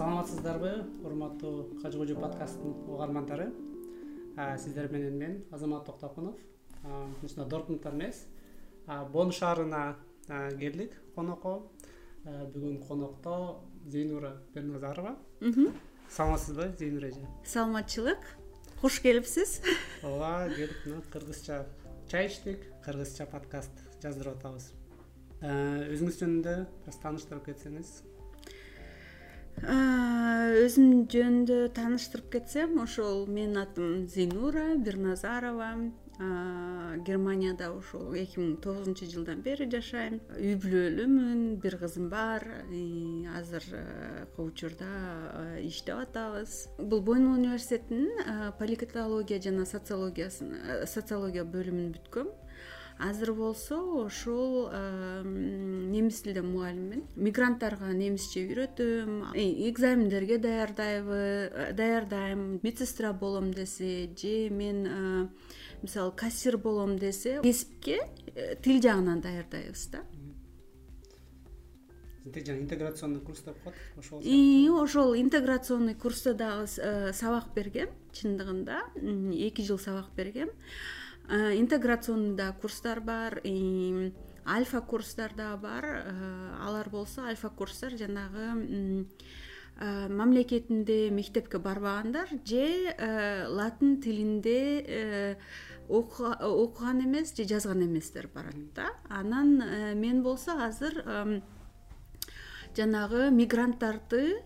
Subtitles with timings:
[0.00, 0.70] саламатсыздарбы
[1.04, 3.50] урматтуу кажы кожо подкасттын угармандары?
[4.56, 6.36] Сиздер менен мен азамат токтокунов
[7.22, 8.24] ушундай дортмундтан эмес.
[9.12, 9.98] Бон шаарына
[10.58, 11.68] келдик конокко.
[12.24, 15.18] Бүгүн конокто зейнура берназарова.
[16.08, 17.28] Саламатсызбы зейнура эже?
[17.44, 18.24] Саламатчылык.
[18.80, 19.60] Куш келипсиз
[20.02, 21.66] ооба келип мына кыргызча
[22.08, 24.72] чай ичтик кыргызча подкаст жаздырып атабыз.
[25.42, 27.98] Өзүңүз жөнүндө бир аз тааныштырып кетсеңиз
[29.60, 35.74] өзүм жөнүндө тааныштырып кетсем ошол менин атым зейнура бирназарова.
[37.06, 40.18] Германияда ушул эки миң тогузунчу жылдан бери жашайм.
[40.36, 42.44] Үй бүлөлүүмүн бир кызым бар.
[43.38, 43.80] Азыркы
[44.36, 44.90] учурда
[45.64, 46.68] иштеп атабыз.
[46.78, 52.28] Бул бойну университетинин политология жана социологиясын социология бөлүмүн бүткөм
[53.08, 54.70] азыр болсо ошол
[55.24, 57.04] немис тилден мугалиммин.
[57.16, 59.32] Мигранттарга немисче үйрөтөм.
[59.70, 62.60] Экзамендерге даярдайбы даярдайм.
[62.62, 65.30] Медсестра болом десе же мен
[65.82, 70.00] мисалы кассир болом десе кесипке э, тил жагынан даярдайбыз да.
[72.24, 78.82] Жана интеграционный курс деп коет ошол ошол интеграционный курста дагы э, сабак бергем чындыгында.
[78.96, 80.48] Эки жыл сабак бергем.
[80.48, 80.99] Э,
[81.30, 83.40] интеграционный да курстар бар
[84.46, 85.84] альфа курстар дагы бар.
[85.84, 89.06] Э, алар болсо альфа курстар жанагы
[89.78, 95.38] э, мамлекетинде мектепке барбагандар же латын тилинде
[95.88, 98.88] окуган эмес же жазган эместер барат да.
[99.08, 99.62] Анан
[99.98, 101.42] мен болсо азыр
[102.76, 104.42] жанагы мигранттарды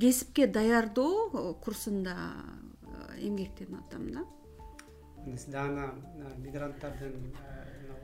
[0.00, 2.16] кесипке даярдоо курсунда
[3.20, 4.24] эмгектенип атам да
[5.26, 5.90] дагы
[6.42, 7.34] мигранттардын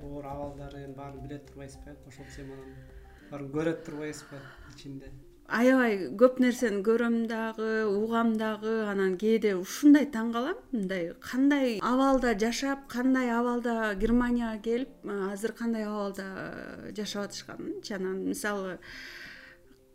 [0.03, 1.91] оор абалдарын баарын биле турбайсызбы?
[1.91, 2.77] Э ошол теманын
[3.31, 4.39] баарын көрө турбайсызбы
[4.75, 5.11] ичинде?
[5.49, 12.35] Аябай көп нерсени көрөм дагы угам дагы анан кээде ушундай таң калам мындай кандай абалда
[12.39, 18.79] жашап кандай абалда германияга келип азыр кандай абалда жашап атышканынчы анан мисалы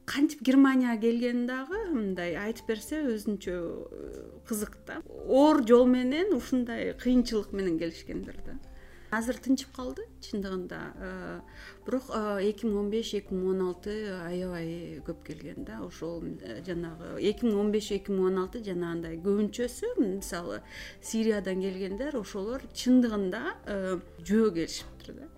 [0.06, 5.00] кантип германияга келгени дагы мындай айтып берсе өзүнчө э, кызык да.
[5.28, 8.58] Оор жол менен ушундай кыйынчылык менен келишкендер да.
[9.14, 11.40] Азыр тынчып калды чындыгында э,
[11.86, 15.80] бирок э, эки миң он беш эки миң он алты аябай көп келген да.
[15.86, 16.20] Ошол
[16.68, 20.60] жанагы эки миң он беш эки миң он алты жанагындай көбүнчөсү мисалы
[21.02, 23.46] сириядан келгендер ошолор чындыгында
[24.26, 25.32] жөө келишиптир да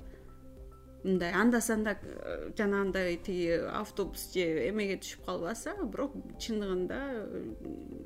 [1.06, 7.44] мындай анда санда э, жанагындай тиги автобус же эмеге түшүп калбаса бирок чындыгында э,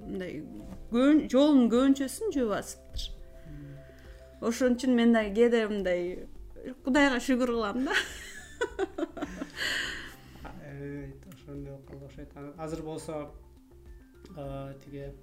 [0.03, 0.43] мындай
[1.31, 3.05] жолдун көбүнчөсүн жөө басыптыр.
[4.41, 6.27] Ошон үчүн мен дагы кээде мындай
[6.83, 7.95] кудайга шүгүр кылам да.
[11.31, 13.31] Ошондой болуп калды окшойт азыр болсо
[14.83, 15.13] тиги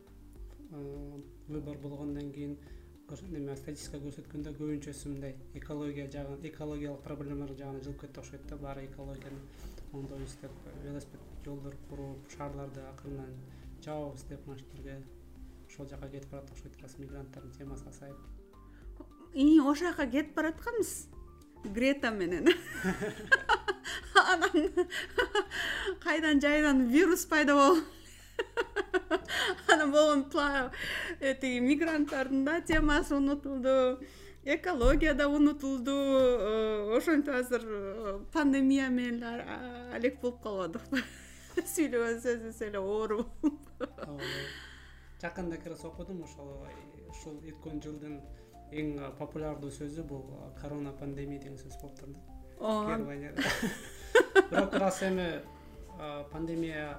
[1.49, 2.57] выбор болгондон кийин
[3.07, 8.87] неме статистика көрсөткөндө көбүнчөсү мындай экология жагы экологиялык проблемалар жагына жылып кетти окшойт да баары
[8.87, 9.39] экологияны
[9.93, 10.51] оңдойбуз деп
[10.83, 13.31] велосипед жолдор куруп шаарларды акырындан
[13.85, 15.03] жабабыз деп жерге
[15.69, 18.17] ошол жака кетип барат окшойт азыр мигранттардын темасына сайып.
[19.35, 21.09] Ошол жака кетип баратканбыз.
[21.65, 22.49] Грета менен.
[24.33, 24.87] Анан
[26.03, 27.85] кайдан жайдан вирус пайда болуп
[29.73, 30.71] анан болгону
[31.21, 33.99] э, тиги мигранттардын да темасы унутулду
[34.45, 39.45] экология да унутулду э, ошентип азыр э, пандемия менен эле
[39.95, 41.03] алек болуп калбадыкпы
[41.75, 43.61] сүйлөгөн сөзүбүз эле оор болуп.
[45.21, 46.67] Жакында эле окудум ошол
[47.11, 48.21] ушул өткөн жылдын
[48.73, 50.25] эң популярдуу сөзү бул
[50.61, 52.21] корона пандемия деген сөз болуптур да
[52.59, 52.97] ооба.
[52.97, 53.43] Германияда
[54.51, 55.43] бирок ырас эми
[56.33, 56.99] пандемия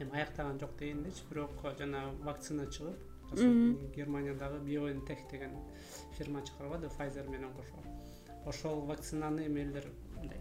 [0.00, 5.56] эми аяктаган жок дегендейчи бирок жана вакцина чыгып германиядагы biontех деген
[6.16, 7.82] фирма чыгарбады файзер менен кошо
[8.46, 10.40] ошол вакцинаны эми элдер мындай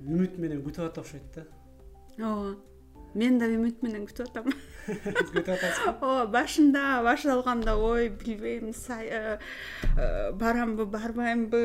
[0.00, 1.44] үмүт менен күтүп атат окшойт да.
[2.18, 2.56] Ооба
[3.16, 4.50] мен да үмүт менен күтүп атам.
[4.86, 9.38] Күтүп атасызбы ооба башында башталганда ой билбейм э,
[9.96, 11.62] э, барамбы барбаймбы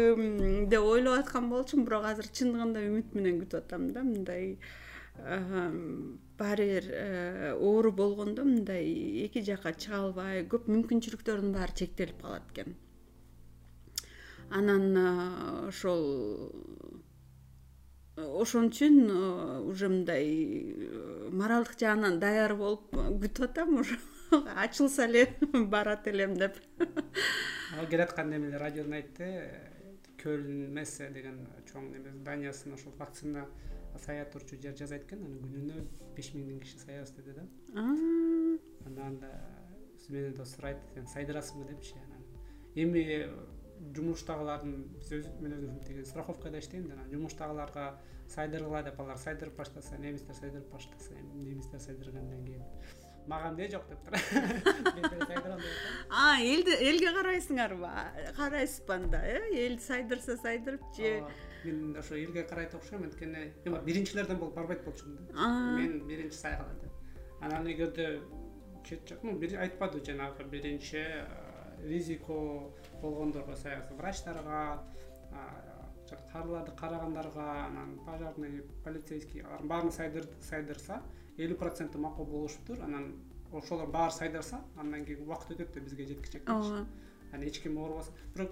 [0.71, 4.57] деп ойлоп аткан болчумун бирок азыр чындыгында үмүт менен күтүп атам да мындай
[5.17, 8.85] баары бир э, оору болгондо мындай
[9.25, 12.75] эки жака чыга албай көп мүмкүнчүлүктөрдүн баары чектелип калат экен.
[14.49, 16.51] Анан э, ошол
[18.17, 20.25] ошон үчүн э, уже мындай
[21.31, 23.99] моралдык жагынан даяр болуп күтүп атам уже.
[24.55, 26.57] Ачылса эле барат элем деп.
[27.89, 29.29] Келаткан неме радиодон айтты
[30.23, 33.45] көлн мессе деген неме зданиясына ошол вакцина
[33.99, 35.85] саятурчу жер жазайт экен анан күнүнө
[36.15, 37.47] беш миңден киши саябыз деди да.
[37.75, 41.95] Анан биз менен да сурайт сен сайдырасыңбы депчи.
[42.05, 42.23] Анан
[42.75, 43.03] эми
[43.95, 47.85] жумуштагылардын биз мен өзүм тиги страховкада иштейм да анан жумуштагыларга
[48.29, 52.61] сайдыргыла деп алар сайдырып баштаса немистер сайдырып баштаса эми немистер сайдыргандан кийин
[53.27, 53.87] мага эмне жок?
[53.89, 55.59] деп атам
[56.09, 57.89] а элди элге карайсыңарбы
[58.37, 59.41] карайсызбы анда э?
[59.65, 61.23] Эл сайдырса сайдырып же
[61.65, 65.77] мен ошо элге карайт окшойм анткени эми биринчилерден болуп барбайт болчумун да.
[65.77, 66.91] Мен биринчи сайгыла деп
[67.41, 68.21] анан эгерде
[68.85, 71.05] чет жак ну айтпады жанагы биринчи
[71.83, 72.71] ризико
[73.01, 73.55] болгондорго
[73.97, 74.83] врачтарга
[76.31, 81.01] карыларды карагандарга анан пожарный полицейский алардын баарын сайдырса
[81.37, 83.13] элүү проценти макул болушуптур анан
[83.53, 86.85] ошолор баары сайдырса андан кийин убакыт өтөт да бизге жеткиче ооба.
[87.31, 88.51] анан эч ким оорубаса бирок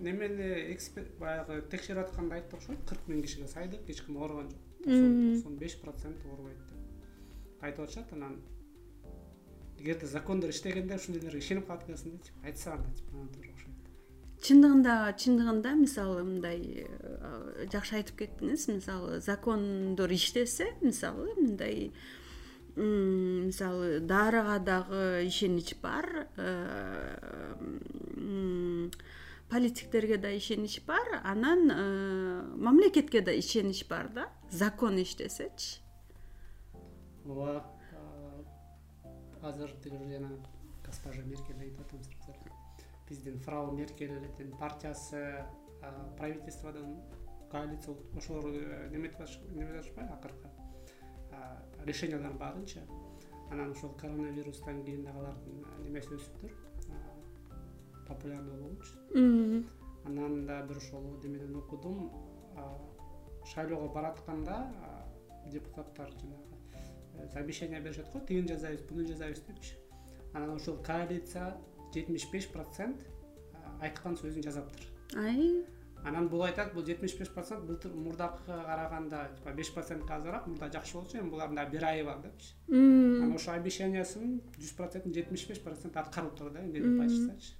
[0.00, 4.60] немени эксперт баягы текшерип атканда айтты окшойт кырк миң кишиге сайдык эч ким ооруган жок.
[4.84, 8.12] Токсон беш процент оорубайт деп айтып атышат.
[8.12, 8.40] Анан
[9.78, 13.74] эгерде закондор иштегенде ушул нелерге ишенип калат экенсиң депчи айтса анда анан туура окшойт.
[14.44, 18.68] Чындыгында чындыгында мисалы мындай э, жакшы айтып кеттиңиз.
[18.68, 21.92] Мисалы закондор иштесе мисалы мындай
[22.76, 26.26] мисалы дарыга дагы ишенич бар.
[26.36, 27.54] Э,
[29.54, 34.28] политиктерге да ишенич бар анан э, мамлекетке да ишенич бар да.
[34.50, 35.80] Закон иштесечи.
[37.24, 37.64] Ооба
[39.42, 40.30] азыр тиги жана
[40.84, 42.36] госпожа меркель айтып атамсыздар
[43.08, 45.44] биздин фрау меркельдин партиясы
[46.18, 47.00] правительстводон
[47.50, 49.18] коалиция ошолор э, неметип
[49.52, 50.48] неметип атышпайбы акыркы
[51.84, 52.80] решениялардын баарынчы
[53.50, 56.50] анан ошол коронавирустан кийин дагы алардын э, немеси өсүптүр
[58.08, 59.64] популярдуу болгончу
[60.04, 62.10] анан да бир ошол демеден окудум.
[63.46, 64.72] Шайлоого баратканда
[65.46, 69.74] депутаттар жанагы обещание беришет го тигини жасайбыз буну жасайбыз депчи.
[70.32, 71.56] Анан ошол коалиция
[71.94, 73.04] жетимиш беш процент
[73.80, 74.86] айткан сөзүн жасаптыр
[76.04, 80.94] анан бул айтат бул жетимиш беш процент былтыр мурдакыга караганда беш процентке азыраак мурда жакшы
[80.94, 82.54] болчу эми булардын дагы бир айы бар депчи.
[82.68, 87.54] Анан ошол обещаниясынын жүз процентин жетимиш беш проценти аткарылыптыр да деп айтышсачы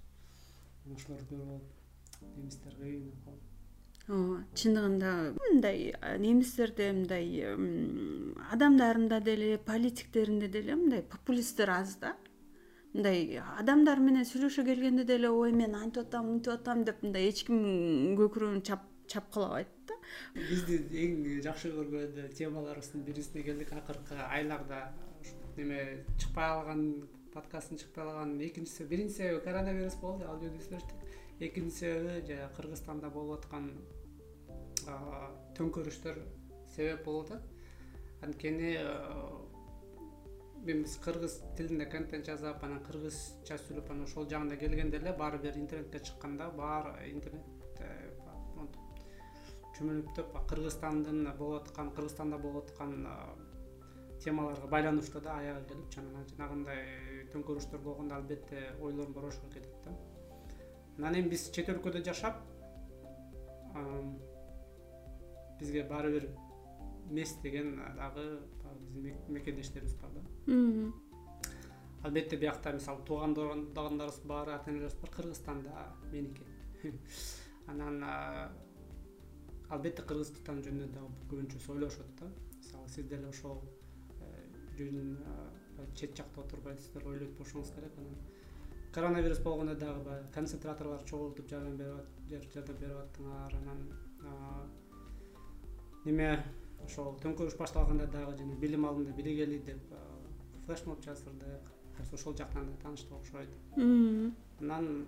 [0.93, 3.51] ошолорду көрүп алып немистер кыйын калып.
[4.05, 7.25] Ооба чындыгында мындай немистерде мындай
[8.53, 12.13] адамдарында деле политиктеринде деле мындай популисттер аз да.
[12.93, 17.47] Мындай адамдар менен сүйлөшө келгенде деле ой мен антип атам мынтип атам деп мындай эч
[17.49, 17.65] ким
[18.21, 18.61] көкүрөгүн
[19.09, 19.97] чапкылабайт да.
[20.37, 23.73] Бизди эң жакшы көргөн темаларыбыздын бирисине келдик.
[23.73, 24.93] Акыркы айларда
[25.57, 26.85] неме чыкпай калган
[27.35, 33.11] подкасттын чыкпай экинчи себеби биринчи себеби коронавирус болду ал жөнүндө сүйлөштүк экинчи себеби жанаг кыргызстанда
[33.11, 33.73] болуп аткан
[35.59, 36.21] төңкөрүштөр
[36.75, 38.71] себеп болуп атат анткени
[40.65, 45.59] биз кыргыз тилинде контент жасап анан кыргызча сүйлөп анан ошол жагында келгенде эле баары бир
[45.61, 47.51] интернетке чыкканда баары интернет
[49.75, 52.95] чөмүлөптөп кыргызстандын болуп аткан кыргызстанда болуп аткан
[54.25, 59.95] темаларга байланыштуу да аягы анан жанагындай төңкөрүштөр болгондо албетте ойлор борошко кетет да.
[60.99, 62.41] Анан эми биз чет өлкөдө жашап
[65.61, 66.29] бизге баары бир
[67.11, 68.41] мес деген дагы
[68.95, 70.93] биздин мекендештерибиз бар да.
[72.05, 75.73] Албетте биякта мисалы туугандарыбыз баары ата энелерибиз бар кыргызстанда
[76.13, 76.45] меники.
[77.67, 78.03] Анан
[79.71, 82.31] албетте кыргызстан жөнүндө дагы көбүнчөсү ойлошот да.
[82.59, 83.63] Мисалы сиз деле ошол
[84.21, 84.49] э,
[85.95, 87.93] чет жакта отурбайсыздар ойлойт болушуңуз керек.
[87.99, 88.17] Анан
[88.95, 91.77] коронавирус болгондо дагы баягы концентраторлорду чогултуп жардам
[92.29, 93.57] берип жардам берип аттыңар.
[93.63, 94.71] Анан
[96.05, 96.45] неме
[96.85, 99.95] ошол төңкөрүш башталганда дагы жана билим алымда биригели деп
[100.67, 101.71] флешмоб жаздырдык.
[102.13, 103.49] Ошол жактан да тааныштык окшойт.
[104.61, 105.07] Анан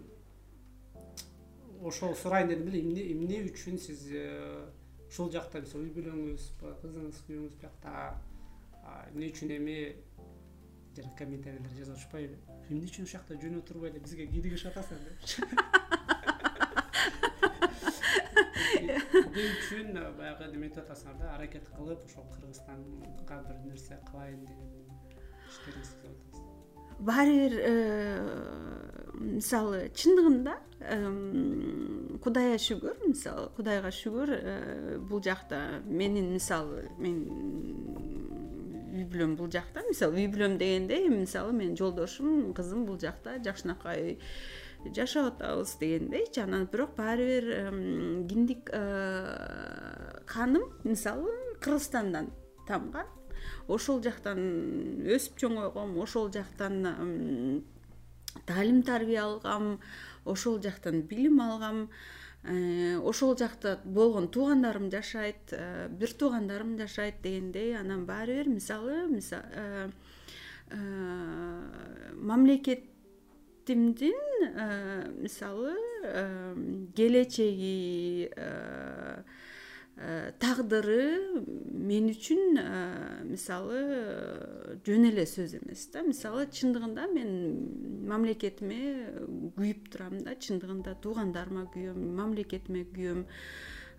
[1.82, 4.68] ошол сурайын дедим эле эмне эмне үчүн сиз э,
[5.08, 8.16] ушул жакта мисалы үй бүлөңүз кызыңыз күйөөңүз биякта
[9.11, 9.76] эмне үчүн эми
[10.97, 12.37] жана комментарийлер жазып атышпайбы
[12.71, 15.43] эмне үчүн ушул жакта жөн отурбай эле бизге кийлигишип атасың депчи
[18.81, 18.99] эмне
[19.50, 24.71] үчүн баягы неметип атасыңар да аракет кылып ошол кыргызстанга бир нерсе кылайын деген
[25.50, 26.45] иштериңизди кылып атасыз.
[26.99, 27.73] Баары бир э,
[29.21, 30.57] мисалы чындыгында
[32.25, 37.21] кудайга шүгүр мисалы кудайга шүгүр э, бул жакта менин мисалы мен
[38.97, 39.83] үй бүлөм бул жакта.
[39.88, 44.19] Мисалы үй бүлөм дегенде эми мисалы менин жолдошум кызым бул жакта жакшынакай
[44.95, 52.31] жашап атабыз дегендейчи анан бирок баары бир киндик э, каным мисалы кыргызстандан
[52.67, 53.07] тамган.
[53.69, 54.38] Ошол жактан
[55.07, 57.65] өсүп чоңойгом ошол жактан
[58.47, 59.81] таалим тарбия алгам
[60.25, 61.88] ошол жактан билим алгам
[62.47, 69.91] ошол жакта болгон туугандарым жашайт э, бир туугандарым жашайт дегендей анан баары бир мисалы э,
[72.15, 74.15] мамлекетимдин
[75.23, 75.75] мисалы
[76.95, 79.23] келечеги Э,
[79.97, 82.65] тагдыры мен үчүн э,
[83.25, 83.79] мисалы
[84.85, 86.03] жөн эле сөз эмес да.
[86.05, 87.31] Мисалы чындыгында мен
[88.11, 88.81] мамлекетиме
[89.57, 93.25] күйүп турам да чындыгында туугандарыма күйөм мамлекетиме күйөм.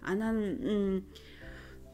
[0.05, 1.01] Анан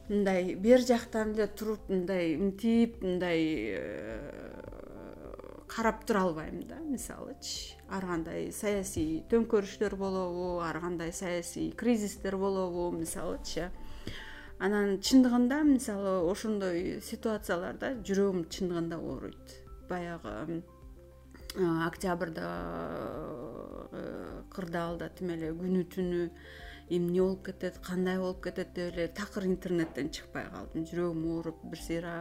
[0.10, 4.20] мындай бери жактан эле туруп мындай мынтип мындай э,
[5.72, 6.82] карап тура албайм да.
[6.84, 13.72] Мисалычы ар кандай саясий төңкөрүштөр болобу ар кандай саясий кризистер болобу мисалычы
[14.64, 19.58] анан чындыгында мисалы ошондой ситуацияларда жүрөгүм чындыгында ооруйт.
[19.90, 20.62] Баягы
[21.88, 22.48] октябрда
[24.54, 26.22] кырдаалда тим эле күнү түнү
[26.96, 30.88] эмне болуп кетет кандай болуп кетет деп эле такыр интернеттен чыкпай калдым.
[30.88, 32.16] Жүрөгүм ооруп бир сыйра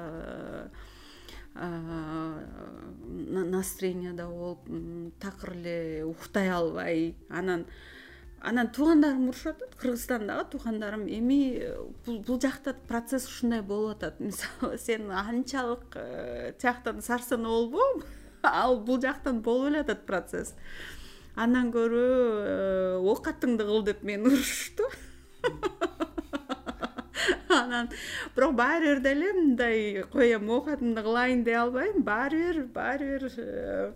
[3.55, 4.67] настроенияда болуп
[5.21, 7.15] такыр эле уктай албай.
[7.31, 7.67] Анан
[8.43, 11.39] анан туугандарым урушуп атат кыргызстандагы туугандарым эми
[12.07, 14.21] бул жакта процесс ушундай болуп атат.
[14.27, 18.03] Мисалы сен анчалык э, тияктан сарсанаа болбо
[18.43, 20.55] ал бул жактан болуп эле атат процесс.
[21.37, 24.91] Андан көрө э, оокатыңды кыл деп мени урушушту.
[27.49, 27.91] Анан
[28.35, 32.03] бирок баары бир деле мындай коеюн оокатымды кылайын дей албайм.
[32.03, 33.93] Баары бир баары бир э,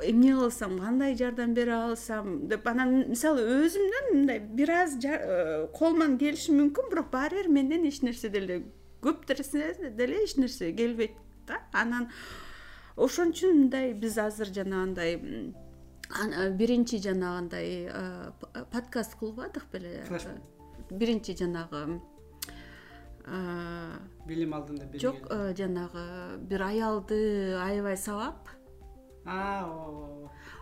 [0.00, 6.16] эмне кылсам кандай жардам бере алсам деп анан мисалы өзүмдөн мындай бир аз э, колуман
[6.18, 8.62] келиши мүмкүн бирок баары бир менден эч нерсе деле
[9.02, 11.12] көп нерсе деле эч нерсе келбейт
[11.46, 11.60] да.
[11.72, 12.08] Анан
[12.96, 18.32] ошон үчүн мындай биз азыр жанагындай э, биринчи жанагындай э,
[18.72, 20.00] подкаст кылбадык беле.
[20.90, 22.00] Биринчи жанагы
[24.26, 28.48] билим алдында жок жанагы бир аялды аябай сабап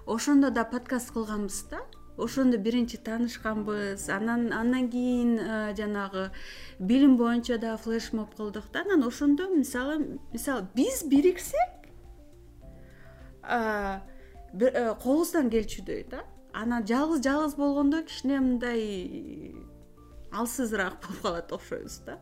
[0.07, 1.79] ошондо да подкаст кылганбыз да?
[2.19, 4.09] Ошондо биринчи таанышканбыз.
[4.09, 6.31] Анан андан кийин э, жанагы
[6.79, 8.81] билим боюнча дагы флешмоб кылдык да.
[8.83, 11.71] Анан ошондо мисалы мисалы биз бириксек
[13.49, 14.01] э,
[14.61, 16.25] э, колубуздан келчүдөй да.
[16.53, 19.55] Анан жалгыз жалгыз болгондо кичине мындай
[20.33, 22.19] алсызыраак болуп калат окшойбуз да.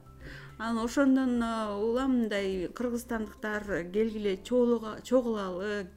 [0.59, 5.88] Анан ошондон улам мындай кыргызстандыктар келгиле чогулалы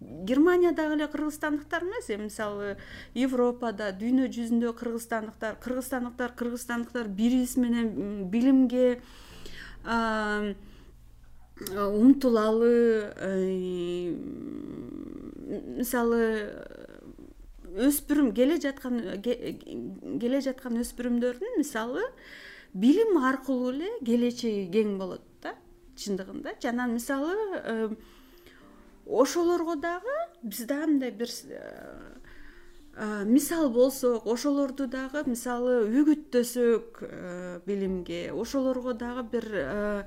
[0.00, 2.76] германиядагы эле кыргызстандыктар эмес эми мисалы
[3.14, 8.98] европада дүйнө жүзүндө кыргызстандыктар кыргызстандыктар кыргызстандыктар бири бириси менен билимге
[12.00, 12.72] умтулалы
[15.76, 16.22] мисалы
[17.88, 22.06] өспүрүм келе жаткан келе жаткан өспүрүмдөрдүн мисалы
[22.72, 25.54] билим аркылуу эле келечеги кең болот да
[25.96, 27.36] чындыгындачы анан мисалы
[29.10, 38.30] ошолорго дагы биз дагы мындай бир э, мисал болсок ошолорду дагы мисалы үгүттөсөк э, билимге
[38.32, 40.04] ошолорго дагы бир э,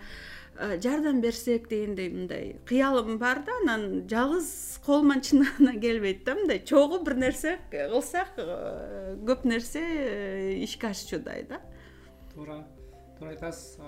[0.80, 7.04] жардам берсек дегендей мындай кыялым бар да анан жалгыз колуман чындыгында келбейт да мындай чогуу
[7.04, 9.84] бир нерсе кылсак көп нерсе
[10.64, 11.60] ишке ашчудай да.
[12.34, 12.64] Туура
[13.18, 13.80] туура айтасыз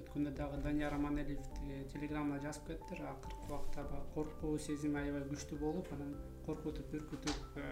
[0.00, 1.46] өткөндө дагы данияр аманелиев
[1.92, 6.14] телеграммада жазып кетиптир акыркы убакта баягы коркуу сезими аябай күчтүү болуп анан
[6.46, 7.66] коркутуп үркүтүп э,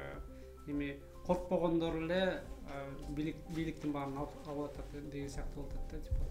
[0.72, 0.90] эми
[1.26, 2.20] коркпогондор эле
[2.68, 6.24] э, бийликтин баарын алып атат деген сыяктуу болуп атат да типа.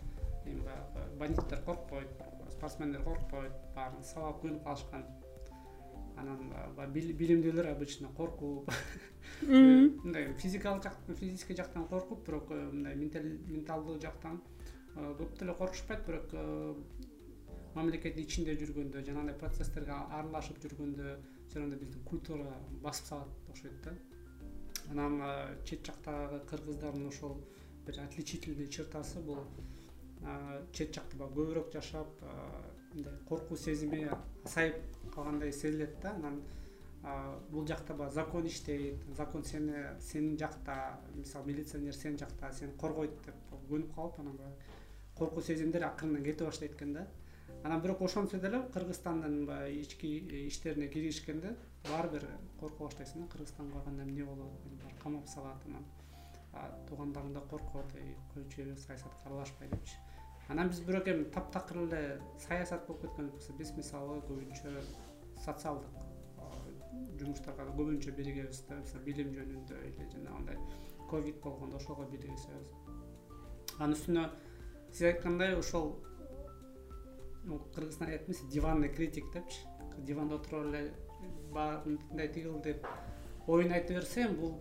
[0.45, 5.05] Эми баягы бандиттер коркпойт спортсмендер коркпойт баарын сабап көнүп калышкан.
[6.17, 8.71] Анан баягы билимдүүлөр обычно коркуп.
[9.41, 14.41] Мындай физикалык физический жактан коркуп бирок э, мындай менталдуу жактан
[14.97, 16.33] көп деле коркушпайт бирок
[17.77, 23.93] мамлекеттин ичинде жүргөндө жанагындай процесстерге аралашып жүргөндө все равно биздин культура басып салат окшойт да.
[24.91, 25.21] Анан
[25.65, 27.37] чет жактагы кыргыздардын ошол
[27.85, 29.43] бир отличительный чертасы бул
[30.73, 32.23] чет жакта баягы көбүрөөк жашап
[32.93, 34.07] мындай коркуу сезими
[34.45, 34.81] азайып
[35.13, 36.15] калгандай сезилет да.
[36.15, 36.41] Анан
[37.51, 43.13] бул жакта баягы закон иштейт закон сени сенин жакта мисалы милиционер сенин жакта сени коргойт
[43.25, 44.55] деп көнүп калып анан баягы
[45.17, 47.07] коркуу сезимдер акырындан кете баштайт экен да.
[47.63, 50.07] Анан бирок ошентсе деле кыргызстандын баягы ички
[50.47, 51.55] иштерине киришкенде
[51.89, 52.27] баары бир
[52.59, 54.51] корко баштайсың да кыргызстанга барганда эмне болот
[55.03, 55.85] камап салат анан
[56.87, 57.91] туугандарың да коркот
[58.33, 59.97] койчу саясатка аралашпай депчи.
[60.49, 64.83] Анан биз бирок эми таптакыр эле саясат болуп кеткен болсо биз мисалы көбүнчө
[65.43, 66.07] социалдык
[67.19, 70.57] жумуштарга көбүнчө биригебиз да мисалы билим жөнүндө или жанагындай
[71.09, 72.69] ковид болгондо ошого биригишебиз
[73.79, 74.23] анын үстүнө
[74.91, 75.95] сиз айткандай ошол
[77.75, 79.59] кыргызстан айтат эмес диванный критик депчи.
[79.97, 80.93] Диванда отуруп эле
[81.51, 82.85] баары мындай тигил деп
[83.47, 84.59] оюн айта берсең бул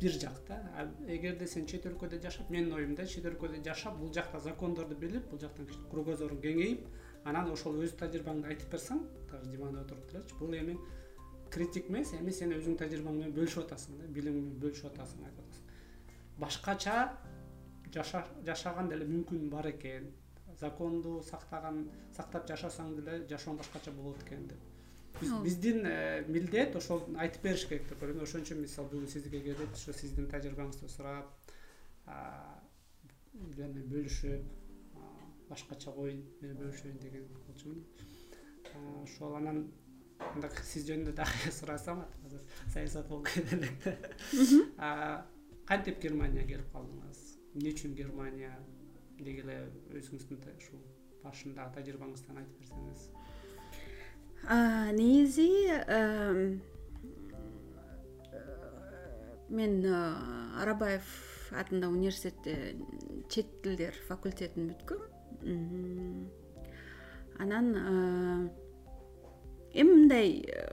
[0.00, 0.58] бир жак да.
[1.06, 5.38] Эгерде сен чет өлкөдө жашап менин оюмда чет өлкөдө жашап бул жакта закондорду билип бул
[5.38, 6.86] жактан кругозоруң кеңейип
[7.24, 10.78] анан ошол өз тажрыйбаңды айтып барсаң даже диванда отуруп делечи бул эми
[11.50, 15.44] критик эмес эми сен өзүңдүн тажрыйбаң менен бөлүшүп атасың да билимиң менен бөлүшүп атасың айтып
[15.46, 15.64] атасың.
[16.38, 16.96] Башкача
[17.94, 20.10] жашаган деле мүмкүн бар экен.
[20.60, 21.84] Законду сактаган
[22.14, 24.70] сактап жашасаң деле жашооң башкача болот экен деп.
[25.44, 28.22] Биздин э, милдет ошол айтып бериш керек деп ойлойм.
[28.22, 31.30] Ошон үчүн мисалы бүгүн сизге келип ушу сиздин тажрыйбаңызды сурап
[32.06, 34.98] жана бөлүшүп
[35.50, 37.84] башкача ой менен бөлүшөйүн деген болчумун.
[39.04, 39.64] Ошол анан
[40.32, 43.74] анда сиз жөнүндө дагы сурасам азыр саясат болуп кете элек
[45.68, 47.23] кантип германияга келип калдыңыз
[47.54, 48.52] эмне үчүн германия
[49.20, 49.56] деги эле
[49.94, 50.80] өзүңүздүн ушул
[51.22, 53.00] башындагы тажрыйбаңыздан айтып берсеңиз.
[54.98, 55.50] Негизи
[59.54, 61.06] мен арабаев
[61.54, 62.74] атындагы университетте
[63.30, 65.00] чет тилдер факультетин бүткөм
[67.38, 67.66] анан
[69.74, 70.28] эми мындай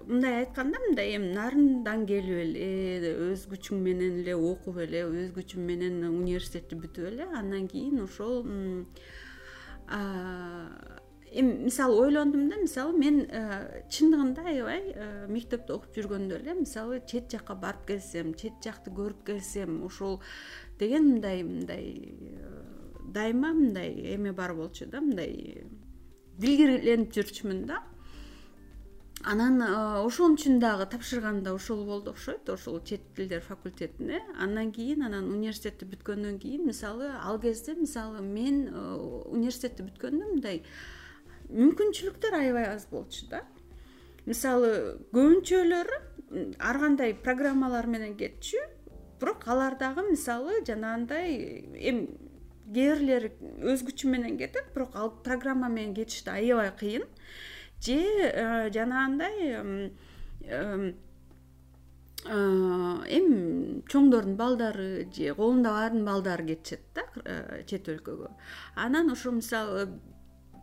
[0.06, 5.66] мындай айтканда мындай эми нарындан келип эле өз күчүң менен эле окуп эле өз күчүм
[5.66, 8.44] менен университетти бүтүп эле андан кийин ошол
[11.32, 17.00] эми мисалы ойлондум да мисалы мен э, чындыгында аябай э, мектепте окуп жүргөндө эле мисалы
[17.08, 20.20] чет жакка барып келсем чет жакты көрүп келсем ошол
[20.80, 21.86] деген мындай мындай
[22.20, 22.52] э,
[23.16, 25.64] дайыма мындай эме бар болчу да мындай
[26.38, 27.80] дилгирленип жүрчүмүн да
[29.24, 29.62] анан
[30.06, 32.50] ошон үчүн дагы тапшырган да ошол болду окшойт.
[32.50, 34.22] Ошол чет тилдер факультетине.
[34.40, 40.64] Андан кийин анан университетти бүткөндөн кийин мисалы ал кезде мисалы мен университетти бүткөндө мындай
[41.52, 43.44] мүмкүнчүлүктөр аябай аз болчу да.
[44.26, 46.02] Мисалы көбүнчөлөрү
[46.60, 48.60] ар кандай программалар менен кетчү
[49.20, 52.32] бирок алар дагы мисалы жанагындай эми кээ
[52.72, 53.32] бирлери
[53.68, 57.04] өз күчү менен кетет бирок ал программа менен кетиш да аябай кыйын
[57.82, 59.36] же э, жанагындай
[60.44, 60.94] э,
[62.26, 68.30] эми чоңдордун балдары же колунда бардын балдары кетишет да э, чет өлкөгө.
[68.76, 69.88] Анан ошо мисалы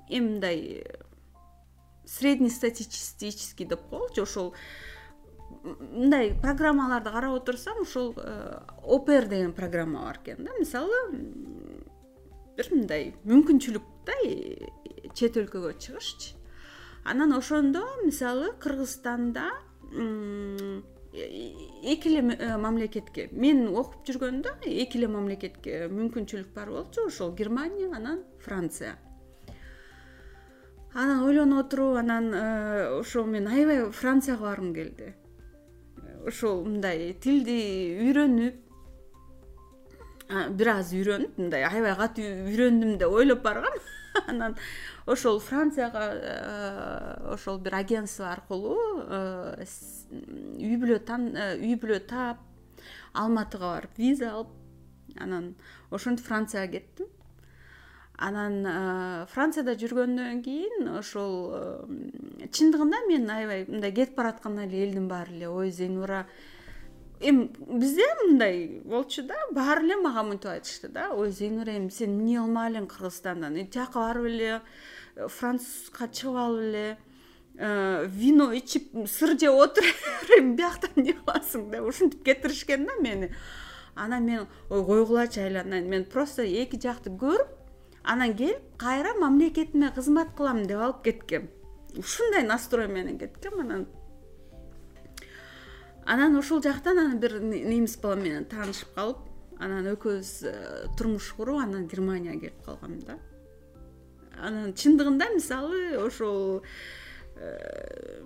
[0.08, 0.86] эми мындай
[2.06, 4.54] среднестатистический деп коелучу ошол
[5.64, 10.52] мындай программаларды карап отурсам ошол э, опер деген программа бар экен да.
[10.58, 10.94] Мисалы
[12.56, 14.14] бир мындай мүмкүнчүлүк да
[15.14, 16.37] чет өлкөгө чыгышчы
[17.10, 19.50] анан ошондо мисалы кыргызстанда
[21.12, 27.06] эки эле э, мамлекетке мен окуп жүргөндө эки эле мамлекетке мүмкүнчүлүк бар болчу.
[27.08, 28.98] Ошол германия анан франция.
[30.94, 35.14] Анан ойлонуп отуруп анан э, ошол мен аябай францияга баргым келди.
[36.26, 37.58] Ошол мындай тилди
[38.04, 38.64] үйрөнүп
[40.28, 43.78] бир аз үйрөнүп мындай аябай катуу үйрөндүм деп ойлоп баргам
[44.26, 44.56] анан
[45.06, 49.64] ошол францияга э, ошол бир агентство аркылуу э,
[50.58, 51.00] үй бүлө
[51.62, 52.42] үй бүлө таап
[53.12, 54.54] алматыга барып виза алып
[55.18, 55.54] анан
[55.90, 57.06] ошентип францияга кеттим.
[58.18, 65.06] Анан э, францияда жүргөндөн кийин ошол э, чындыгында мен аябай мындай кетип баратканда эле элдин
[65.08, 66.24] баары эле ой зейнура
[67.20, 71.10] эми бизде мындай болчу да баары эле мага мынтип айтышты да.
[71.14, 73.58] Ой зейнура эми сен эмне кылмак элең кыргызстандан?
[73.66, 74.60] Тияка барып эле
[75.16, 76.86] э, французга чыгып алып эле
[77.58, 83.32] вино ичип сыр жеп отуруп эми биякта эмне кыласың деп ушинтип кетиришкен да мени
[83.96, 87.48] анан мен ой койгулачы айланайын мен просто эки жакты көрүп
[88.04, 91.50] анан келип кайра мамлекетиме кызмат кылам деп алып кеткем.
[91.96, 93.88] Ушундай настрой менен кеткем анан
[96.08, 99.18] анан ошол жактан анан бир немис бала менен таанышып калып
[99.60, 100.54] анан экөөбүз э,
[100.96, 103.18] турмуш куруп анан германияга келип калгам да.
[104.40, 106.62] Анан чындыгында мисалы ошол
[107.36, 108.22] э,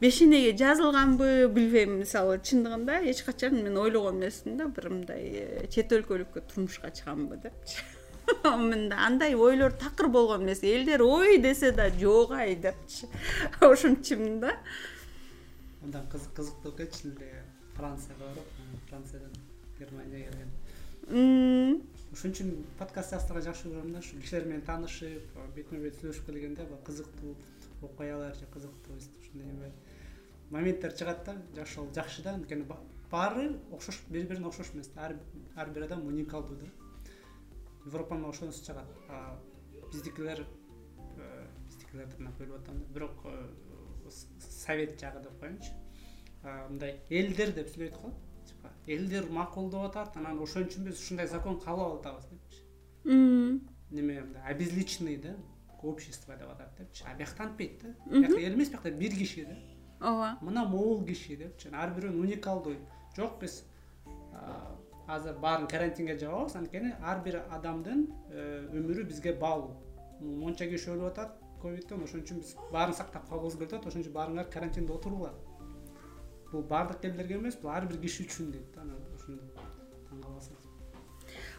[0.00, 5.94] бешенеге жазылганбы билбейм мисалы чындыгында эч качан мен ойлогон эмесмин да бир мындай э, чет
[5.96, 7.80] өлкөлүккө турмушка чыгамбы депчи
[8.44, 13.08] мындай андай ойлор такыр болгон эмес элдер ой десе да жок ай депчи.
[13.60, 14.56] Ошентчүмүн да
[15.86, 17.44] андан кызыктуу экенчи эле
[17.76, 18.48] францияга барып
[18.88, 19.32] франциядан
[19.78, 21.82] германияга келген.
[22.12, 26.66] Ошон үчүн подкаст жаздырганды жакшы көрөм да ушу кишилер менен таанышып бетме бет сүйлөшүп келгенде
[26.66, 27.36] баягы кызыктуу
[27.82, 29.70] окуялар же кызыктуу ушундай эме
[30.50, 32.66] моменттер чыгат да жашоо жакшы да анткени
[33.10, 35.12] баары окшош бири бирине окшош эмес да
[35.56, 36.66] ар бир адам уникалдуу да.
[37.84, 38.90] Европаны ошонусу чыгат
[39.92, 40.46] биздикилер
[41.18, 43.46] э, биздикилерди мына бөлүп атам да бирок э,
[44.66, 45.72] совет жагы деп коеюнчу.
[46.42, 48.12] Мындай элдер деп сүйлөйт го.
[48.46, 52.62] Типа элдер макулдап атат анан ошон үчүн биз ушундай закон каалап атабыз депчи.
[53.04, 55.36] Неме мындай обезличенный да
[55.82, 57.04] общество деп атат депчи.
[57.06, 59.56] А биякта антпейт да биякта эл эмес биякта бир киши да.
[60.00, 60.38] Ооба.
[60.42, 61.70] Мына могул киши депчи.
[61.72, 62.76] Ар бирөөнүн уникалдуу.
[63.16, 63.64] Жок биз
[65.06, 66.56] азыр баарын карантинге жабабыз.
[66.56, 69.76] Анткени ар бир адамдын э, өмүрү бизге баалуу.
[70.20, 71.38] Монча киши өлүп атат
[71.74, 75.34] ошон үчүн биз баарын сактап калгыбыз келип атат ошон үчүн баарыңар карантинде отуруңар
[76.52, 78.84] бул баардык элдерге эмес бул ар бир киши үчүн дейт да.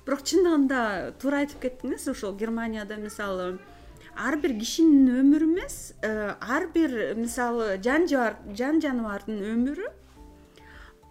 [0.05, 0.81] Бирок чындыгында
[1.19, 3.57] туура айтып кеттиңиз ушул германияда мисалы
[4.15, 9.89] ар бир кишинин өмүрү эмес э, ар бир мисалы жан жаныбардын өмүрү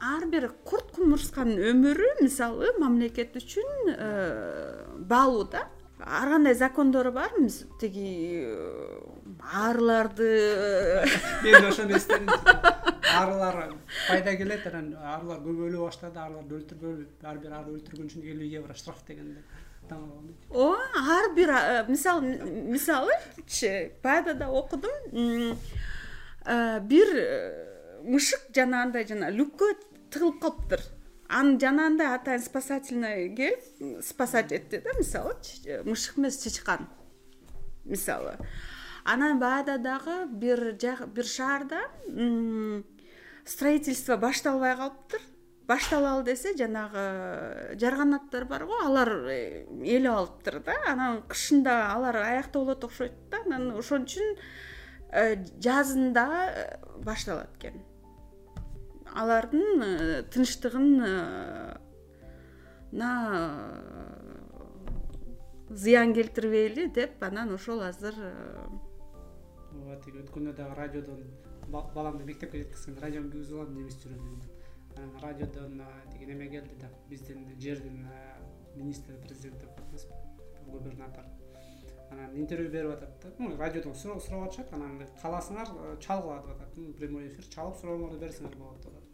[0.01, 5.67] ар бир курт кумурсканын өмүрү мисалы мамлекет үчүн э, баалуу да
[5.99, 7.31] ар кандай закондору бар
[7.81, 9.01] тиги э,
[9.53, 11.05] арыларды
[11.43, 12.29] мен ошону эстедим
[13.17, 13.75] арылар
[14.09, 18.77] пайда келет анан арылар көбөйлөй баштады арыларды өлтүрбөйлү ар бир ары өлтүргөн үчүн элүү евро
[18.77, 19.41] штраф дегенде
[19.89, 20.05] таң
[20.51, 22.37] ооба ар бир э, мисалы
[22.69, 25.57] мисалычы баягыда да окудум
[26.45, 27.15] э, бир
[28.05, 29.73] мышык жанагындай жана люккө
[30.11, 30.85] тыгылып калыптыр
[31.29, 35.35] анын жанагындай атайын спасательный келип спасать этти да мисалы
[35.85, 36.89] мышык эмес чычкан.
[37.85, 38.37] Мисалы.
[39.05, 41.81] Анан баягыда дагы бир бир шаарда
[43.45, 45.21] строительство башталбай калыптыр.
[45.67, 50.75] Башталалы десе жанагы жарганаттар барго алар э, ээлеп алыптыр да.
[50.87, 53.41] Анан кышында алар аякта болот окшойт да.
[53.45, 54.37] Анан ошон үчүн
[55.11, 57.83] э, жазында э, башталат экен
[59.17, 61.81] алардын э, тынчтыгына
[62.93, 63.07] э,
[65.71, 68.31] зыян келтирбейли деп анан ошол азыр э,
[69.73, 71.25] ооба тиги өткөндө дагы радиодон
[71.73, 76.93] баламды мектепке жеткизгенде радиону кийгизип алам немис жүрөм деп анан радиодон тиги неме келди да
[77.09, 78.07] биздин жердин
[78.77, 80.15] министри президент деп коет эмеспи
[80.67, 81.25] губернатор.
[82.11, 83.33] Анан интервью берип атат да.
[83.39, 86.79] Ну радиодон сурап атышат анан кааласаңар чалгыла деп атат.
[86.99, 89.06] Прямой эфир чалып сурооңорду берсеңер болот деп атат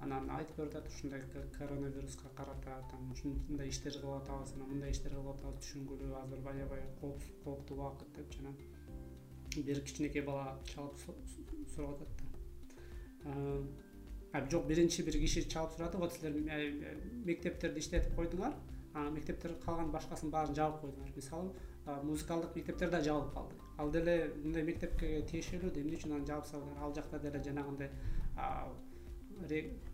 [0.00, 1.20] анан айтып берип атат ушундай
[1.58, 6.82] коронавируска карата там ушундай иштерди кылып атабыз анан мындай иштерди кылып атабыз түшүнгүлүү азыр аябай
[7.00, 8.56] кооптуу убакыт депчи анан
[9.56, 10.94] бир кичинекей бала чалып
[11.74, 12.10] сурап атат
[14.34, 14.46] да.
[14.50, 16.32] Жок биринчи бир киши чалып сурады вот силер
[17.26, 18.54] мектептерди иштетип койдуңар
[18.94, 21.10] мектептер калган башкасын баарын жаап койдуңар.
[21.16, 21.50] Мисалы
[22.04, 24.14] музыкалдык мектептер да жабылып калды ал деле
[24.44, 27.88] мындай мектепке тиешелүү да эмне үчүн аны жаапсыңар ал жакта деле жанагындай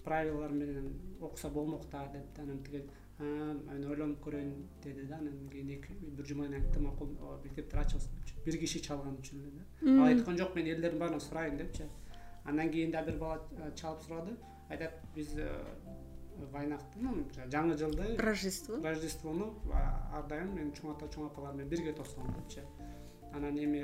[0.04, 0.88] правилалар менен
[1.20, 2.82] окуса болмок да деп да анан тиги
[3.18, 5.70] мен ойлонуп көрөйүн деди да анан кийин
[6.16, 7.08] бир жумадан кийин айтты макул
[7.44, 9.62] мектептер ачыңыз депчи бир киши чалган үчүн эле да.
[9.92, 11.86] Ал айткан жок мен элдердин баарынан сурайын депчи.
[12.44, 14.36] Андан кийин дагы бир бала чалып сурады.
[14.68, 15.32] Айтат биз
[16.52, 17.14] вайнакты ну
[17.54, 18.76] жаңы жылды рождество.
[18.82, 22.66] Рождествону ар дайым мен чоң ата чоң апалар менен бирге тосом депчи
[23.32, 23.82] анан эми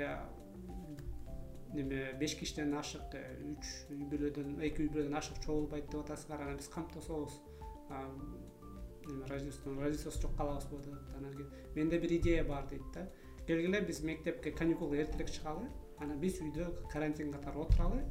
[1.73, 6.45] неме беш кишиден ашык э, үч үй бүлөдөн эки үй бүлөдөн ашык чогулбайт деп атасыңар
[6.45, 7.39] анан биз кантип тособуз
[9.29, 13.07] рождество рождествосу жок калабыз го деп атат анан кийин менде бир идея бар дейт да.
[13.47, 18.03] Келгиле биз мектепке каникулга эртерээк чыгалы анан биз үйдө карантин катары отуралы.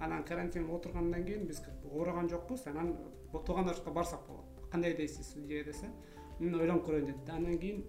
[0.00, 2.96] Анан карантинде отургандан кийин биз оороган жокпуз анан
[3.32, 4.46] туугандар жака барсак болот.
[4.70, 5.90] Кандай дейсиз идея десе
[6.40, 7.34] мен ойлонуп көрөйүн деди да.
[7.34, 7.84] Андан кийин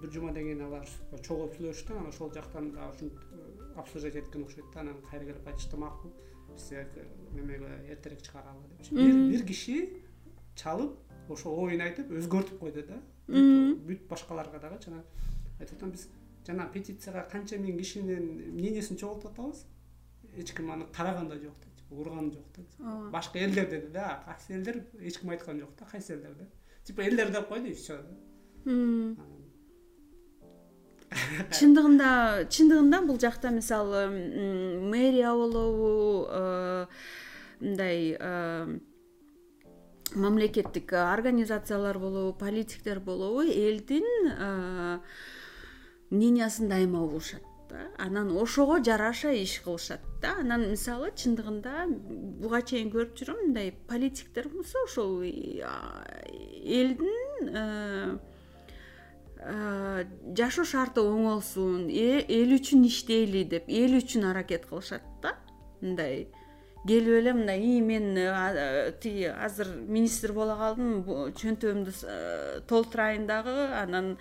[0.00, 0.88] бир жумадан кийин алар
[1.22, 5.76] чогулуп сүйлөшүштү анан ошол жактан ушинтип э, обсуждать эткен окшойт да анан кайра келип айтышты
[5.76, 6.12] макул.
[6.48, 6.70] Биз
[7.32, 9.76] немеге эртерээк чыгаралы депчи бир киши
[10.56, 13.00] чалып ошол оюн айтып өзгөртүп койду да.
[13.28, 15.04] Бүт башкаларга дагычы анан
[15.60, 16.08] айтып атам биз
[16.46, 19.64] жана петицияга канча миң кишинин мнениясын чогултуп атабыз?
[20.36, 23.10] Эч ким аны караган да жок дейт урган жок да.
[23.10, 26.48] Башка элдер деди да кайсы элдер эч ким айткан жок да кайсы элдер деп
[26.84, 28.00] типа элдер деп койду и все
[31.58, 32.08] чындыгында
[32.50, 34.06] чындыгында бул жакта мисалы
[34.90, 36.86] мэрия болобу э,
[37.60, 38.78] мындай э,
[40.14, 44.98] мамлекеттик организациялар болобу политиктер болобу элдин э,
[46.10, 47.76] мнениясын дайыма угушат да.
[47.98, 50.36] Анан ошого жараша иш кылышат да.
[50.40, 51.86] Анан мисалы чындыгында
[52.42, 55.22] буга чейин көрүп жүрөм мындай политиктер болсо ошол
[56.78, 57.14] элдин
[59.44, 65.34] жашоо шарты оңолсун эл үчүн иштейли деп эл үчүн аракет кылышат да.
[65.82, 66.28] Мындай
[66.88, 68.14] келип эле мындай ии мен
[69.00, 71.04] тиги азыр министр боло калдым
[71.36, 71.92] чөнтөгүмдү
[72.68, 74.16] толтурайын дагы анан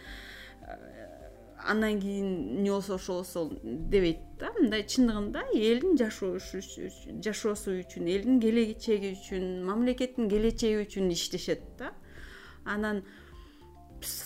[1.63, 4.51] андан кийин эмне болсо ошо болсо дебейт да.
[4.59, 11.93] Мындай чындыгында элдин жашоосу үчүн элдин келечеги үчүн мамлекеттин келечеги үчүн иштешет да.
[12.65, 13.05] Анан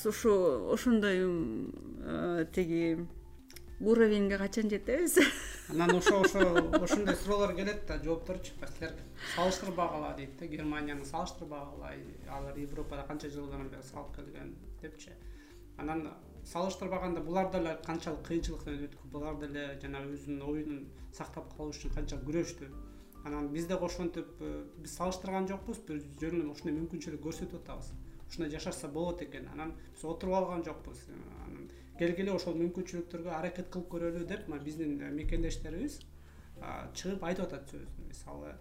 [0.06, 1.18] ушу ошондой
[2.54, 3.08] тиги
[3.80, 5.18] уровеньге качан жетебиз?
[5.70, 6.40] Анан ошо ошо
[6.82, 8.94] ошондой суроолор келет да жоопторчу силер
[9.36, 11.92] салыштырбагыла дейт да германияны салыштырбагыла
[12.30, 15.12] алар европада канча жылдан бери салып келген депчи.
[15.78, 16.14] Анан
[16.46, 22.26] салыштырбаганда булар деле канчалык кыйынчылыктан өткөн булар деле жанагы өзүнүн оюнун сактап калуу үчүн канчалык
[22.26, 22.72] күрөштү.
[23.26, 27.92] Анан биз дагы ошентип э, биз салыштырган жокпуз бир жөн эле ушундай мүмкүнчүлүк көрсөтүп атабыз
[28.30, 29.48] ушундай жашашса болот экен.
[29.54, 31.06] Анан биз отуруп алган жокпуз.
[31.46, 36.02] Анан келгиле ошол мүмкүнчүлүктөргө аракет кылып көрөлү деп мына биздин э, мекендештерибиз
[36.94, 38.10] чыгып айтып атат сөзүн.
[38.10, 38.54] Мисалы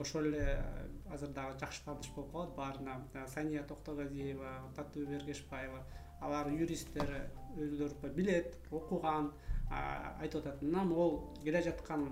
[0.00, 2.54] ошол эле э, азыр дагы жакшы тааныш болуп калат.
[2.56, 5.84] Баарына сания токтогазиева татуу бергешбаева
[6.20, 9.32] алар юристтер өздөрү билет окуган
[9.70, 10.62] айтып атат.
[10.62, 12.08] Мына могул келе жаткан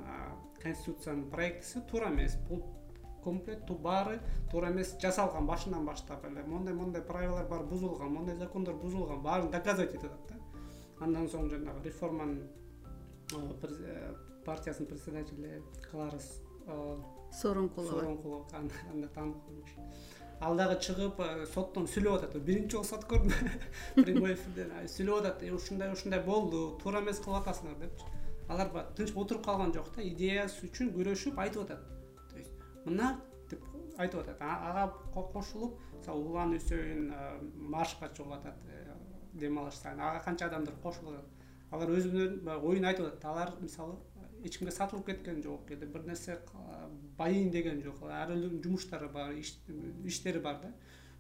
[0.63, 2.37] конституциянын проектиси туура эмес.
[2.49, 2.63] Бул
[3.83, 6.43] баары туура эмес жасалган башынан баштап эле.
[6.43, 10.37] Моундай моундай правилалар баары бузулган моундай закондор бузулган баарын доказывать этип атат да.
[11.01, 12.49] Андан соң жанагы реформанын
[13.35, 16.43] э, партиясынын председатели кларес
[17.33, 19.37] сооронкулова сооронкулова анда таанып
[20.41, 23.33] ал дагы чыгып э, соттон сүйлөп атат биринчи болсо от көрдүм.
[23.95, 24.73] Прямой эфирден.
[24.93, 25.43] Сүйлөп атат.
[25.43, 26.79] Э, ушундай ушундай болду.
[26.83, 28.05] Туура эмес кылып атасыңар депчи.
[28.49, 30.03] Алар баягы тынч отуруп калган жок да.
[30.05, 31.96] Идеясы үчүн күрөшүп айтып атат
[32.87, 33.21] мына
[33.51, 33.63] деп
[33.99, 34.41] айтып атат.
[34.41, 34.93] Ага
[35.33, 38.61] кошулуп мисалы улан үсейин э, маршка чыгып атат
[39.35, 41.31] дем алыш сайын ага канча адамдар кошулуп атат.
[41.71, 43.25] Алар өзүнүн баягы оюн айтып атат.
[43.25, 43.97] Алар мисалы
[44.45, 46.39] эч кимге сатылып кеткен жок или бир нерсе
[47.19, 48.03] байыйын деген жок.
[48.07, 50.73] Ар бирөөнүн жумуштары бар иштери бар да.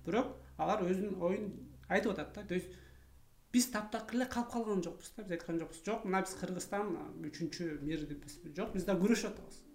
[0.06, 1.52] Бирок алар өзүнүн оюн
[1.88, 2.46] айтып атат да.
[2.46, 2.70] То есть
[3.52, 5.22] биз таптакыр эле калып калган жокпуз да.
[5.22, 5.84] Биз айткан жокпуз.
[5.84, 6.96] Жок мына биз кыргызстан
[7.30, 9.65] үчүнчү мирбиз жок биз дагы күрөшүп атабыз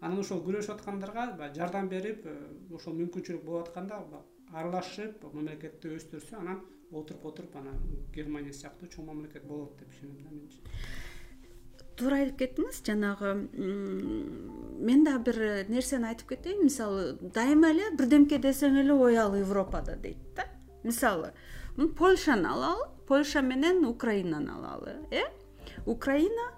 [0.00, 2.36] анан ошол күрөшүп аткандарга баягы жардам берип э,
[2.74, 4.00] ошол мүмкүнчүлүк болуп атканда
[4.52, 7.78] аралашып мамлекетти өстүрсө анан отуруп отуруп анан
[8.14, 10.60] германия сыяктуу чоң мамлекет болот деп ишенем да менчи
[12.00, 13.34] туура айтып кеттиңиз жанагы
[14.88, 16.64] мен дагы бир нерсени айтып кетейин.
[16.64, 20.46] Мисалы дайыма эле бирдемке десең эле ой ал европада дейт да.
[20.82, 21.32] Мисалы
[21.98, 25.24] польшаны алалы польша менен украинаны алалы э?
[25.86, 26.52] Украина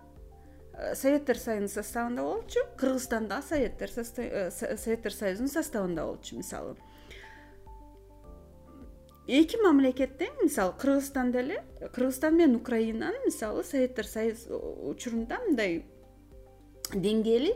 [0.95, 2.61] советтер союзунун составында болчу.
[2.79, 6.77] Кыргызстан дагы советтер э, советтер союзунун составында болчу мисалы.
[9.27, 15.85] Эки мамлекет тең мисалы кыргызстан деле кыргызстан менен украинанын мисалы советтер союз учурунда мындай
[16.93, 17.55] деңгээли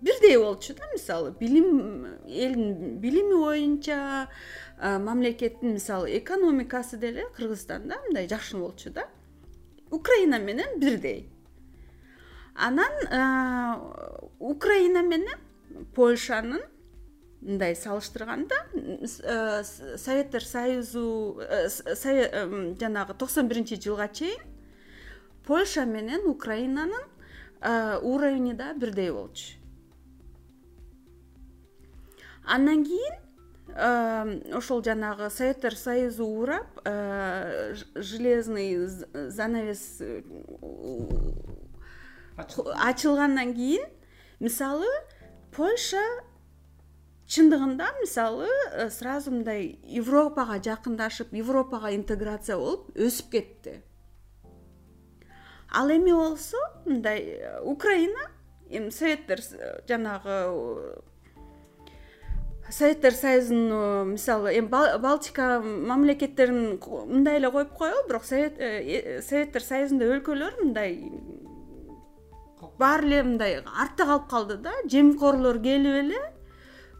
[0.00, 1.34] бирдей болчу да мисалы.
[1.38, 4.28] Билим элдин билими боюнча
[4.80, 9.08] мамлекеттин мисалы экономикасы деле кыргызстанда мындай жакшы болчу да.
[9.90, 11.28] Украина менен бирдей
[12.54, 12.92] анан
[14.38, 15.38] украина менен
[15.94, 16.62] польшанын
[17.40, 19.62] мындай салыштырганда э,
[19.96, 21.68] советтер союзу э,
[22.80, 24.40] жанагы токсон биринчи жылга чейин
[25.46, 27.06] польша менен украинанын
[27.60, 29.56] э, уровени да бирдей болчу.
[32.44, 33.16] Андан кийин
[34.52, 36.66] ошол жанагы советтер союзу уурап
[37.94, 38.86] железный
[39.30, 40.02] занавес
[42.40, 43.86] ачылгандан кийин
[44.40, 44.88] мисалы
[45.54, 46.02] польша
[47.30, 53.76] чындыгында мисалы э, сразу мындай европага жакындашып европага интеграция болуп өсүп кетти.
[55.70, 58.26] Ал эме болсо мындай э, украина
[58.68, 60.98] эми советтер э, жанагы
[62.70, 64.66] советтер союзунун мисалы эми
[64.98, 70.98] балтика мамлекеттерин мындай эле коюп коелу бирок советтер союзунда өлкөлөр мындай
[72.80, 74.72] баары эле мындай артта калып калды да.
[74.88, 76.20] Жемкорлор келип эле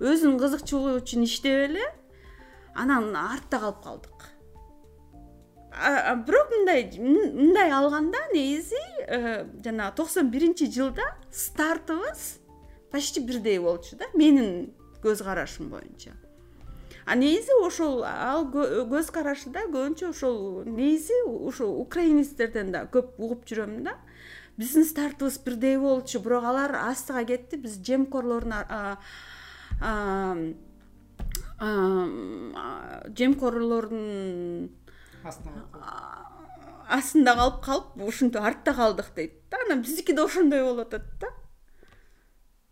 [0.01, 1.87] өзүнүн кызыкчылыгы үчүн иштеп эле
[2.75, 4.29] анан артта калып калдык.
[6.27, 12.41] Бирок мындай мындай алганда негизи э, жанагы токсон биринчи жылда стартыбыз
[12.91, 16.13] почти бирдей болчу да менин көз карашым боюнча.
[17.07, 23.47] А негизи ошол ал көз карашы да көбүнчө ошол негизи ушул украинецтерден да көп угуп
[23.47, 23.97] жүрөм да
[24.61, 27.57] биздин стартыбыз бирдей болчу бирок алар астыга кетти.
[27.57, 28.53] Биз жемкорлордун
[33.17, 34.71] жемкорлордун
[36.91, 39.57] астында калып калып ушинтип артта калдык дейт да.
[39.67, 41.29] Анан биздики да ошондой болуп атат да.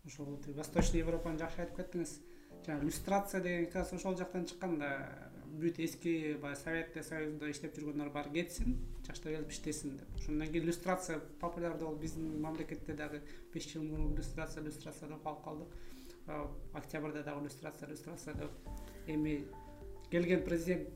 [0.05, 2.19] Ошол восточный европаны жакшы айтып кеттиңиз.
[2.65, 5.28] Жанаг иллюстрация деген как раз ошол жактан чыккан да
[5.59, 10.15] бүт эски баягы советтик союзунда иштеп жүргөндөр баары кетсин жаштар келип иштесин деп.
[10.17, 13.21] Ошондон кийин иллюстрация популярдуу болуп биздин мамлекетте дагы
[13.53, 15.67] беш жыл мурун иллюстрация иллюстрация деп калып калдык
[16.73, 18.51] октябрда дагы иллюстрация иллюстрация деп
[19.07, 19.45] эми
[20.11, 20.89] келген президент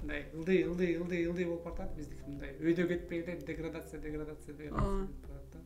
[0.00, 5.62] мындай ылдый ылдый ылдый ылдый болуп баратат биздики мындай өйдө кетпей эле деградация деградация деградация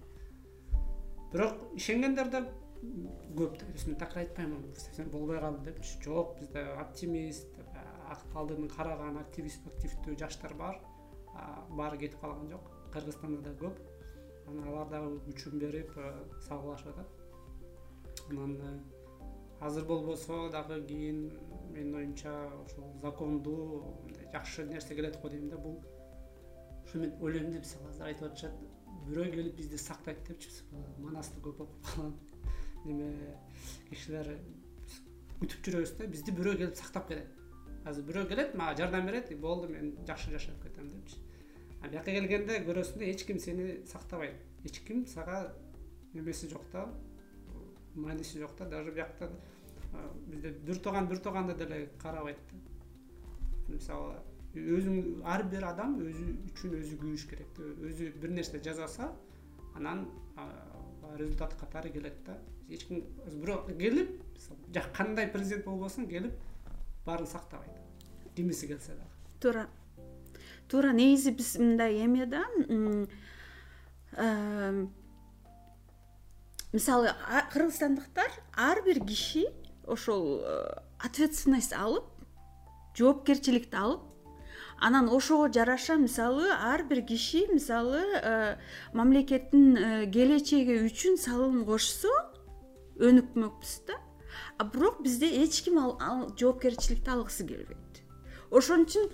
[1.33, 2.47] бирок ишенгендер да
[3.35, 7.54] көп да мен такыр айтпаймын совсем болбой калды депчи жок бизде оптимист
[8.35, 10.81] алдыны караган активист активдүү жаштар бар.
[11.71, 12.71] Баары кетип калган жок.
[12.93, 13.81] Кыргызстанда да көп.
[14.47, 15.95] Анан алар дагы күчүн берип
[16.45, 17.09] сабылашып атат
[18.31, 18.83] анан
[19.61, 21.33] азыр болбосо дагы кийин
[21.71, 22.33] менин оюмча
[22.65, 25.83] ушул закондуу мындай жакшы нерсе келет го дейм да бул.
[26.85, 28.53] Ошо мен ойлойм да мисалы азыр айтып атышат.
[29.07, 30.51] Бирөө келип бизди сактайт депчи
[30.99, 32.15] манасты көп окуп калган.
[32.85, 33.39] Неме
[33.89, 34.29] кишилер
[35.41, 37.44] күтүп жүрөбүз да бизди бирөө келип сактап кетет
[37.85, 41.19] азыр бирөө келет мага жардам берет и болду мен жакшы жашап кетем депчи.
[41.83, 44.37] А бияка келгенде көрөсүң да эч ким сени сактабайт.
[44.65, 45.55] Эч ким сага
[46.15, 46.89] немеси жок да
[47.95, 49.31] мааниси жок да даже биякта
[50.27, 52.57] бизде бир тууган бир тууганды деле карабайт да.
[53.69, 54.17] Мисалы
[54.55, 57.69] өзүң ар бир адам өзү үчүн өзү күйүш керек да.
[57.89, 59.13] Өзү бир нерсе жасаса
[59.75, 60.09] анан
[61.19, 62.39] результат катары келет да.
[62.69, 63.05] Эч ким
[63.43, 64.23] бирок келип
[64.97, 66.33] кандай президент болбосун келип
[67.07, 67.71] баарын сактабайт.
[68.37, 69.11] Кимиси келсе дагы.
[69.41, 69.69] Туура
[70.69, 72.45] туура негизи биз мындай эме да
[76.73, 77.13] мисалы
[77.53, 79.45] кыргызстандыктар ар бир киши
[79.87, 82.05] ошол э, ответственность алып
[82.99, 84.01] жоопкерчиликти алып
[84.81, 88.57] анан ошого жараша мисалы ар бир киши мисалы э,
[88.93, 92.11] мамлекеттин э, келечеги үчүн салым кошсо
[92.99, 94.01] өнүкмөкпүз да
[94.59, 95.79] а бирок бизде эч ким
[96.39, 98.03] жоопкерчиликти алгысы келбейт.
[98.51, 99.09] Ошон үчүн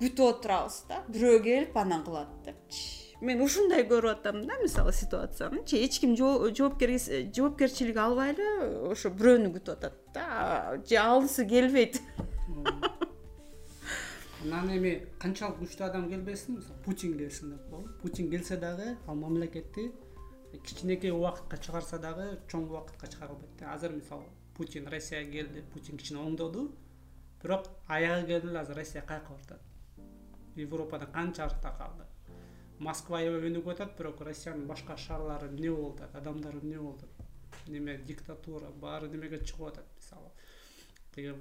[0.00, 1.02] күтүп отурабыз да.
[1.08, 7.96] Бирөө келип анан кылат депчи мен ушундай көрүп атам да мисалы ситуациянычы эч ким жоопкерчилик
[7.96, 8.48] албай эле
[8.90, 10.24] ошо бирөөнү күтүп атат да.
[10.88, 12.00] Же алгысы келбейт.
[14.44, 19.16] Анан эми канчалык күчтүү адам келбесин мисалы путин келсин деп коелу путин келсе дагы ал
[19.16, 19.90] мамлекетти
[20.58, 23.72] кичинекей убакытка чыгарса дагы чоң убакытка чыгара албайт да.
[23.74, 24.24] Азыр мисалы
[24.56, 26.70] путин россияга келди путин кичине оңдоду
[27.42, 29.60] бирок аягы келип эле азыр россия каяка баратат
[30.56, 32.04] европадан канча артта калды?
[32.78, 37.68] Москва аябай өнүгүп атат бирок россиянын башка шаарлары эмне болуп атат адамдары эмне болуп атат
[37.68, 40.30] неме диктатура баары немеге чыгып атат мисалы?
[41.14, 41.34] Тиги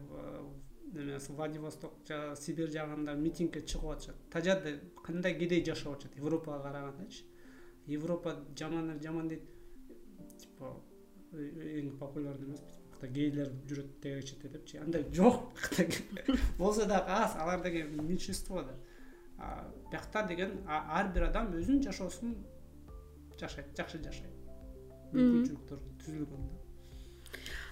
[0.94, 4.16] неме владивосток жагы сибирь жагында митингге чыгып атышат.
[4.32, 6.18] Тажады кандай кедей жашап атышат?
[6.18, 7.24] Европага карагандачы
[7.88, 9.44] европа жаман жаман дейт.
[10.40, 10.76] Типа
[11.34, 12.64] эң популярный эмес
[13.12, 15.52] гейлер жүрөт тегерек четте депчи андай жок
[16.58, 18.78] болсо дагы аз алар деген меньшинство да.
[19.92, 22.36] Биякта деген ар бир адам өзүнүн жашоосун
[23.40, 24.32] жашайт жакшы жашайт.
[25.14, 26.63] Мүмкүнчүлүктөр түзүлгөн да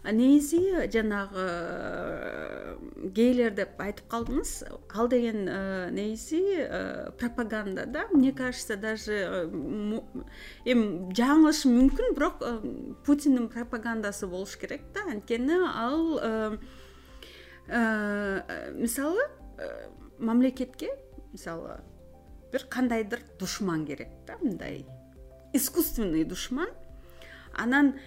[0.04, 2.78] негизи жанагы э,
[3.14, 4.64] гейлер деп айтып калдыңыз.
[4.98, 8.08] Ал деген э, негизи э, пропаганда да.
[8.12, 9.46] Мне кажется даже
[10.66, 12.42] эми жаңылышым мүмкүн бирок
[13.06, 15.06] путиндин пропагандасы болуш керек да.
[15.12, 16.58] Анткени ал
[18.74, 19.22] мисалы
[20.18, 20.90] мамлекетке
[21.32, 21.82] мисалы
[22.52, 24.88] бир кандайдыр душман керек да мындай
[25.54, 26.70] искусственный душман.
[27.54, 28.00] Анан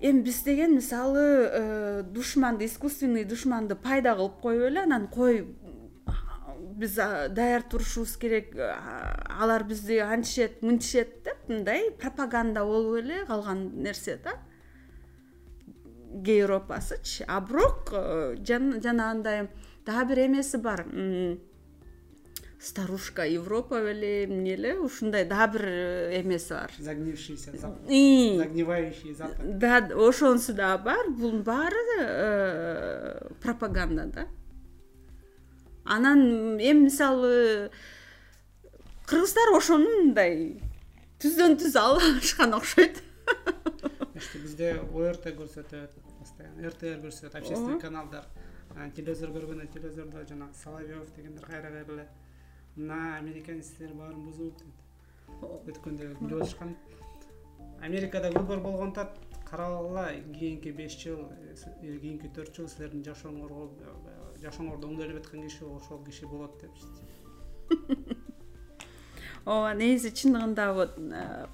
[0.00, 5.56] эми биз деген мисалы э, душманды искусственный душманды пайда кылып коюп эле анан кой
[6.78, 14.18] биз даяр турушубуз керек алар бизди антишет мынтишет деп мындай пропаганда болуп эле калган нерсе
[14.22, 14.38] да.
[16.08, 19.48] Европасычы а бирок э, жанагындай
[19.84, 20.86] дагы бир эмеси бар
[22.60, 26.70] старушка европа беле эмне эле ушундай дагы бир э, эмеси бар.
[26.78, 29.58] Загнившийся загнивающий запад.
[29.58, 31.10] да ошонусу дагы бар.
[31.10, 34.28] Бунун баары э, пропаганда да.
[35.84, 37.70] Анан эми мисалы
[39.06, 40.60] кыргыздар ошону мындай
[41.22, 43.02] түздөн түз алып алышкан окшойт.
[44.42, 46.68] Бизде орт көрсөтөт постоянно.
[46.68, 48.26] Ртр көрсөтөт общественный каналдар.
[48.94, 52.08] Телевизор көргөндө телевизордо жанагы соловьев дегендер кайра кайра эле
[52.78, 54.62] мына американецтер баарын бузуп
[55.42, 56.76] өткөндө атышкан
[57.82, 59.08] америкада выбор болгондо
[59.50, 60.06] карап ала
[60.38, 61.26] кийинки беш жыл
[61.82, 63.68] или кийинки төрт жыл силердин жашооңорго
[64.42, 66.86] жашооңорду оңдойлоп аткан киши ошол киши болот депчи.
[69.44, 70.96] Ооба негизи чындыгында вот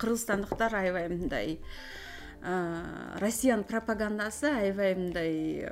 [0.03, 1.59] кыргызстандыктар аябай мындай
[3.23, 5.71] россиянын пропагандасы аябай мындай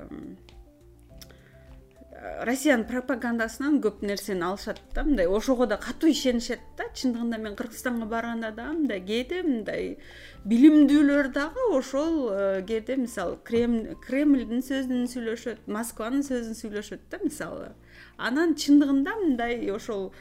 [2.22, 8.06] россиянын пропагандасынан көп нерсени алышат да мындай ошого да катуу ишенишет да чындыгында мен кыргызстанга
[8.06, 9.96] барганда дагы мындай кээде мындай
[10.44, 17.72] билимдүүлөр дагы ошол э, кээде мисалы кремльдин сөзүн сүйлөшөт москванын сөзүн сүйлөшөт да мисалы.
[18.18, 20.12] Анан чындыгында мындай ошол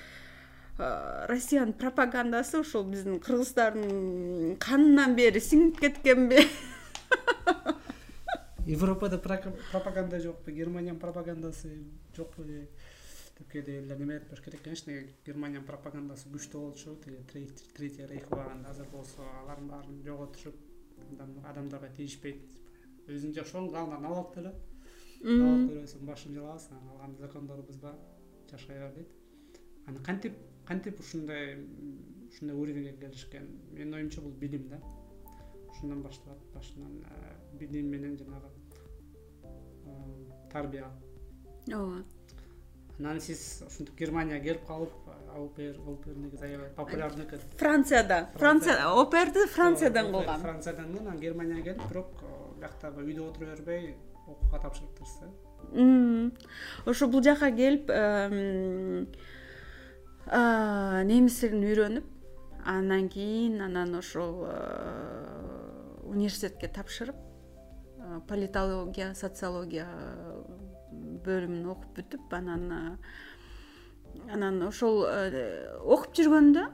[0.79, 6.47] э, россиянын пропагандасы ошол биздин кыргыздардын канынан бери сиңип кеткенби
[8.65, 11.83] европада пропаганда жокпу германиянын пропагандасы
[12.15, 12.69] жокпу деп.
[13.51, 14.93] Кээде элдер неме айтпаш керек конечно
[15.25, 20.55] германиянын пропагандасы күчтүү болчу тиги третий рейх убагында азыр болсо алардын баарын жоготушуп
[21.49, 22.43] адамдарга тийишпейт
[23.07, 24.53] жашооңду алдынан алып алып деле.
[25.25, 27.97] Алып бербесең башыңды жалабайсың анан алган закондорубуз бар
[28.51, 29.09] жашай бер дейт.
[29.87, 30.37] Анан кантип
[30.67, 31.57] кантип ушундай
[32.29, 33.49] ушундай уровеньге келишкен?
[33.71, 34.81] Менин оюмча бул билим да.
[35.71, 37.03] Ушундан башталат башынан
[37.53, 38.49] билим менен жанагы
[40.51, 40.87] тарбия.
[41.73, 42.03] Ооба.
[42.99, 44.91] Анан сиз ушинтип германияга келип калып
[45.37, 51.87] опер опер негизи аябай популярдуу экен францияда франция оперди франциядан кылгам франциядан анан германияга келип
[51.89, 52.21] бирок
[52.59, 53.95] биякта үйдө отура бербей
[54.27, 55.33] окууга тапшырыптырсыз
[55.73, 56.29] э
[56.85, 57.89] ошо бул жака келип
[61.11, 62.05] немистерин үйрөнүп
[62.65, 64.45] андан кийин анан ошол
[66.03, 67.30] университетке тапшырып
[68.27, 69.87] политология социология
[71.25, 72.97] бөлүмүн окуп бүтүп анан
[74.31, 75.03] анан ошол
[75.85, 76.67] окуп жүргөндө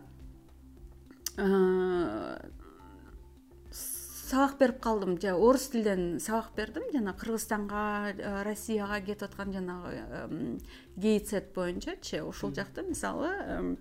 [4.27, 5.15] сабак берип калдым.
[5.21, 6.83] Жана орус тилден сабак бердим.
[6.91, 10.59] Жана кыргызстанга россияга кетип аткан жанагы
[10.95, 13.77] гейцет боюнчачы ошол жакта мисалы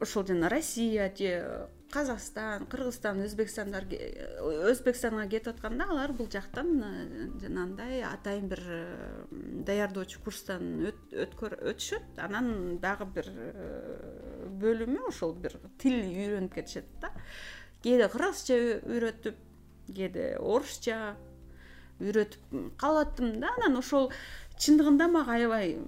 [0.00, 3.86] ошол жана россия же казакстан кыргызстан өзбекстандар
[4.68, 6.88] өзбекстанга кетип атканда алар бул жактан э,
[7.40, 8.80] жанагындай атайын бир э,
[9.68, 12.18] даярдоочу курстан өтүшөт.
[12.20, 17.12] Анан дагы бир э, бөлүмү ошол бир тил үйрөнүп кетишет да.
[17.84, 19.40] Кээде кыргызча үйрөтүп
[19.88, 21.14] кээде орусча
[22.00, 23.54] үйрөтүп калып аттым да.
[23.56, 24.10] Анан ошол
[24.58, 25.78] чындыгында мага аябай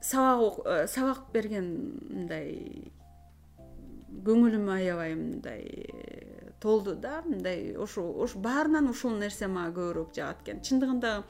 [0.00, 0.62] сабак
[0.94, 1.72] сабак берген
[2.06, 2.92] мындай
[4.08, 8.02] көңүлүм аябай мындай э, толду да мындай ошо
[8.36, 10.62] баарынан ушул нерсе мага көбүрөөк жагат экен.
[10.64, 11.22] Чындыгында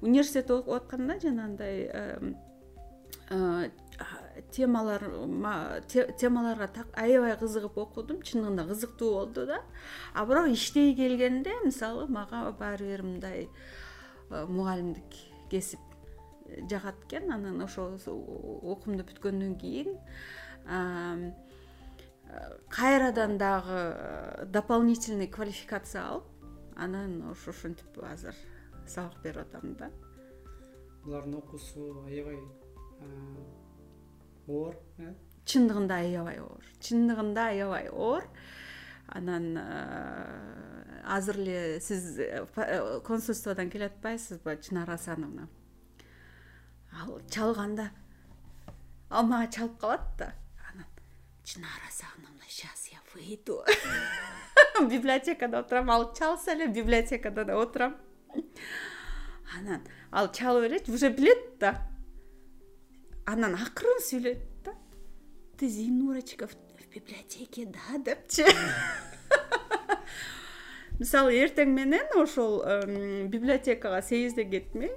[0.00, 3.70] университетте окуп атканда жанагындай э,
[4.50, 5.04] темалар
[6.18, 9.60] темаларга аябай кызыгып окудум чындыгында кызыктуу болду да.
[10.14, 13.48] А бирок иштей келгенде мисалы мага баары бир мындай
[14.30, 15.20] э, мугалимдик
[15.50, 15.80] кесип
[16.70, 17.32] жагат экен.
[17.32, 19.98] Анан ошол окуумду бүткөндөн кийин
[22.68, 26.24] кайрадан дагы э, дополнительный квалификация алып
[26.76, 28.34] анан ошо ушинтип азыр
[28.86, 29.90] сабак берип атам да.
[31.04, 32.38] Булардын окуусу аябай
[34.46, 35.14] оор э?
[35.44, 38.24] Чындыгында аябай оор чындыгында аябай оор.
[39.08, 42.46] Анан э, азыр эле сиз э,
[43.04, 45.48] консульстводон келе атпайсызбы чынар асановна?
[46.92, 47.90] Ал чалганда.
[49.10, 50.32] Ал мага чалып калат да.
[51.42, 52.00] Чынар асановна.
[52.00, 52.19] сейчас я
[53.14, 53.64] выйду.
[54.80, 55.90] Библиотекада отурам.
[55.90, 57.96] Ал чалса эле библиотекада да отурам.
[59.58, 59.82] Анан
[60.12, 61.88] ал чалып элечи уже билет да.
[63.26, 64.74] Анан акырын сүйлөйт да.
[65.58, 66.54] Ты зинурочка в
[66.94, 67.98] библиотеке да?
[68.04, 68.44] депчи.
[71.00, 72.60] Мисалы эртең менен ошол
[73.32, 74.92] библиотекага сейизде кетмей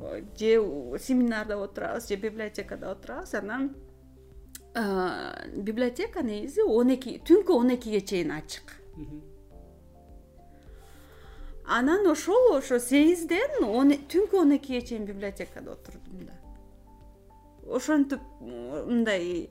[0.00, 3.34] же семинарда отурабыз же библиотекада отурабыз.
[3.34, 3.76] Анан
[4.74, 8.74] библиотека негизи он эки түнкү он экиге чейин ачык.
[11.64, 13.62] Анан ошол ошо сегизден
[14.10, 16.34] түнкү он экиге чейин библиотекада отурдум да.
[17.70, 19.50] Ошентип мындай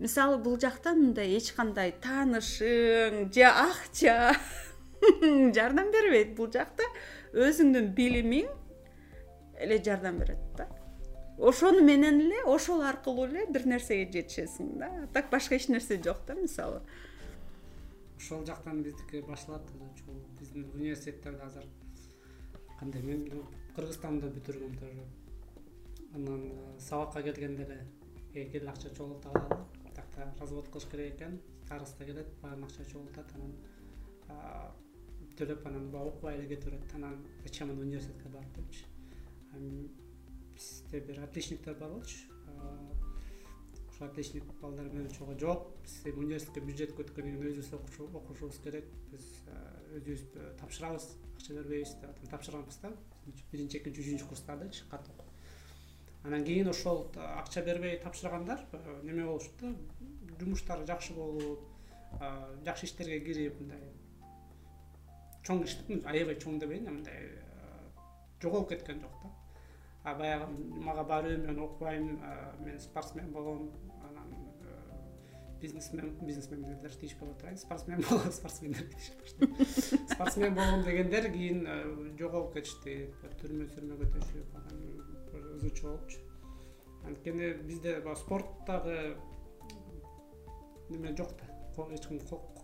[0.00, 4.34] мисалы бул жакта мындай эч кандай таанышың же акча
[5.54, 6.82] жардам бербейт бул жакта.
[7.32, 8.50] Өзүңдүн билимиң
[9.62, 10.66] эле жардам берет да
[11.38, 14.90] ошону менен эле ошол аркылуу эле бир нерсеге жетишесиң да.
[15.12, 16.80] Так башка эч нерсе жок да мисалы.
[18.16, 19.62] Ошол жактан биздики башталат
[20.40, 21.66] биздин университеттерде азыр
[22.78, 23.26] кандай мен
[23.74, 25.04] кыргызстанды бүтүргөм тоже.
[26.14, 27.66] Анан э, сабакка келгенде
[28.34, 29.64] эле кел акча чогултып алалы
[29.94, 33.52] тиякта развод кылыш керек экен староста келет баарын акча чогултат анан
[35.38, 38.84] төлөп анан окубай эле кете берет анан зачем анда университетке барып депчи
[40.54, 42.16] бизде бир отличниктер бар болчу
[43.90, 45.68] ошо отличник балдар менен чогуу жок.
[45.82, 48.88] Биз эми университетке бюджетке өткөндөн кийин өзүбүз окушубуз керек.
[49.12, 49.28] Биз
[50.00, 50.24] өзүбүз
[50.62, 52.90] тапшырабыз акча бербейбиз деп анан тапшырганбыз да.
[53.52, 55.24] Биринчи экинчи үчүнчү курстардычы катуу
[56.24, 58.60] анан кийин ошол акча бербей тапшыргандар
[59.02, 59.74] неме болушут да
[60.40, 61.60] жумуштары жакшы болуп
[62.64, 63.92] жакшы иштерге кирип мындай
[65.44, 67.28] чоң иш аябай чоң дебейин мындай
[68.40, 69.32] жоголуп кеткен жок да
[70.04, 70.46] а баягы
[70.84, 72.20] мага барып мен окубайм
[72.64, 73.70] мен спортсмен болом
[74.08, 74.34] анан
[75.60, 81.64] бизнесмен бизнесмендер тийишпей атырайын спортсмен болом спортсмендер тийишип спортсмен болом дегендер кийин
[82.18, 82.98] жоголуп кетишти
[83.40, 86.20] түрмө сүрмөгө төшүп анан ызычуу болупчу
[87.06, 88.98] анткени бизде баягы спорттогу
[90.90, 92.20] неме жок да эч ким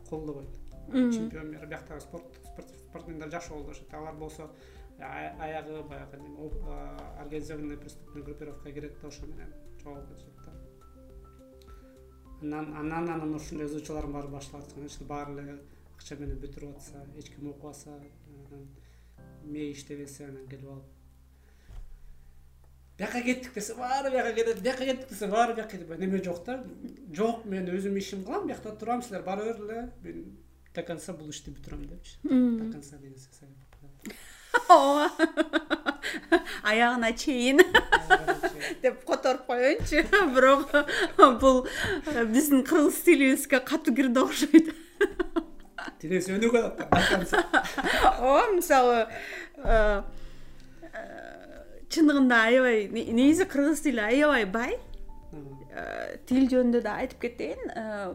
[0.09, 0.49] колдобойт.
[0.91, 4.51] Чемпион бияктагы спортсмендер жакшы колдошот алар болсо
[5.01, 6.19] аягы баягы
[7.19, 9.53] организованный преступный группировкага кирет да ошо менен.
[9.83, 10.53] Жоголуп кетишет да.
[12.43, 15.59] Анан анан анан ушундай ызычуулардын баары башталат конечно баары эле
[15.97, 18.69] акча менен бүтүрүп атса эч ким окубаса анан
[19.45, 20.85] мээ иштебесе анан келип алып.
[22.99, 26.65] Бияка кеттик десе баары бияка кетет бияка кеттик десе баары бияка кетет неме жок да?
[27.13, 30.39] Жок мен өзүм ишимди кылам биякта турам силер бара бер эле мен
[30.75, 32.19] до конца бул ишти бүтүрөм депчи.
[32.23, 33.19] До конца деген
[34.71, 35.11] ооба
[36.63, 37.61] аягына чейин.
[38.83, 40.05] Деп которуп коеюнчу.
[40.35, 40.71] Бирок
[41.41, 41.67] бул
[42.33, 44.71] биздин кыргыз стилибизге катуу кирди окшойт.
[46.01, 47.35] Тилиңиз өнүгүп атат
[48.21, 49.07] ооба мисалы.
[49.61, 50.03] Э,
[50.93, 51.03] э,
[51.93, 54.79] чындыгында аябай негизи кыргыз тили аябай бай.
[55.71, 57.73] Э, тил жөнүндө да айтып кетейин.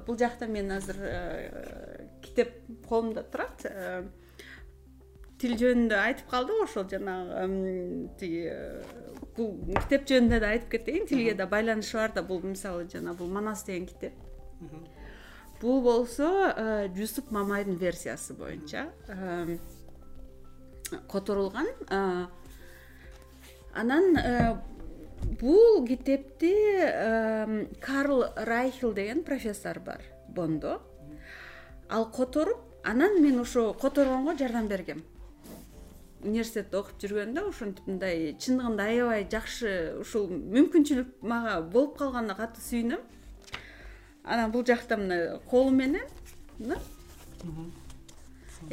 [0.08, 0.99] Бул жакта мен азыр
[2.26, 2.56] китеп
[2.88, 3.66] колумда турат.
[3.66, 4.03] Э,
[5.42, 7.48] тил жөнүндө айтып калдык ошол жанагы
[8.20, 8.84] тиги э,
[9.36, 11.08] бул китеп жөнүндө да айтып кетейин.
[11.10, 14.14] Тилге да байланышы бар да бул мисалы жана бул манас деген китеп.
[15.62, 18.88] Бул болсо э, жусуп мамайдын версиясы боюнча
[21.12, 21.68] которулган
[23.74, 24.18] анан
[25.42, 26.54] бул китепти
[27.82, 30.82] карл райхел деген профессор бар бондо.
[31.90, 35.04] Ал которуп анан мен ошо которгонго жардам бергем
[36.26, 39.72] университетте окуп жүргөндө ошентип мындай чындыгында аябай жакшы
[40.02, 43.02] ушул мүмкүнчүлүк мага болуп калганына катуу сүйүнөм.
[44.26, 46.08] Анан бул жакта мына колу менен
[46.58, 46.80] мына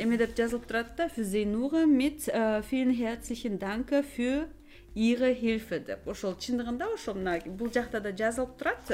[0.00, 2.28] эме деп жазылып турат да фюзейнуга мит
[2.70, 4.48] vielen herzlichen danke für
[4.94, 6.08] ihre hilfe деп.
[6.08, 8.92] Ошол чындыгында ошол мына бул жакта да жазылып турат.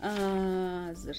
[0.00, 1.16] Азыр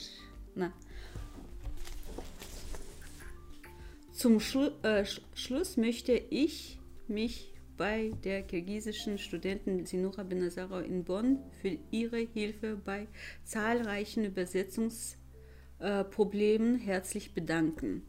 [4.19, 4.39] zum
[4.83, 12.17] äh, schluss möchte ich mich bei der kirgisischen studentin sinura benazaro in bonn für ihre
[12.17, 13.07] hilfe bei
[13.45, 18.05] zahlreichen übersetzungsproblemen herzlich bedanken.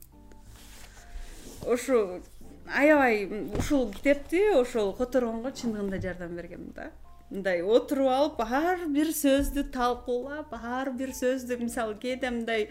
[1.64, 2.20] Ошо
[2.66, 6.90] аябай ушул китепти ошол которгонго чындыгында жардам бергем да.
[7.30, 12.68] Мындай отуруп алып ар бир сөздү талкуулап ар бир сөздү мисалы кээде мындай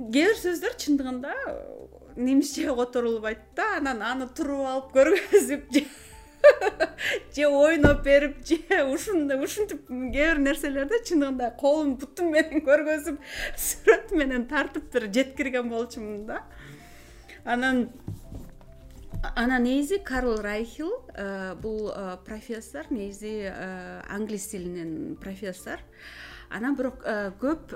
[0.00, 1.34] кээ бир сөздөр чындыгында
[2.16, 5.66] немисче которулбайт да анан аны туруп алып көргөзүп
[7.36, 13.20] же ойноп берип же ушундай ушинтип кээ бир нерселерди чындыгында колум бутум менен көргөзүп
[13.66, 16.44] сүрөт менен тартып бир жеткирген болчумун да.
[17.44, 17.90] Анан
[19.36, 25.80] анан негизи карл райхил э, бул э, профессор негизи э, англис тилинен профессор
[26.50, 27.04] анан бирок
[27.40, 27.74] көп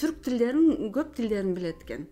[0.00, 2.06] түрк тилдерин көп тилдерин билет экен.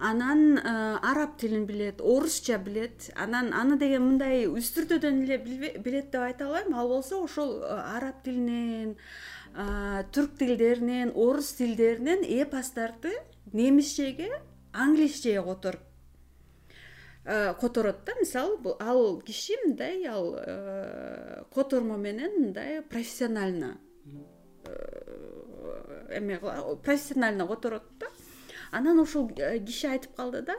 [0.00, 3.10] Анан араб тилин билет орусча билет.
[3.14, 6.74] Анан аны деген мындай үстүртөдөн эле билет деп айта албайм.
[6.74, 8.96] Ал болсо ошол араб тилинен
[9.54, 13.14] түрк тилдеринен орус тилдеринен эпосторду
[13.52, 14.32] немисчеге
[14.72, 15.80] англисчеге которуп
[17.26, 18.12] Э, которот да.
[18.20, 23.66] Мисалы ал киши мындай ал э, котормо менен мындай профессионально.
[23.66, 23.83] э,
[26.10, 26.38] эме
[26.82, 28.06] профессионально которот да.
[28.72, 30.56] Анан ушул киши айтып калды да.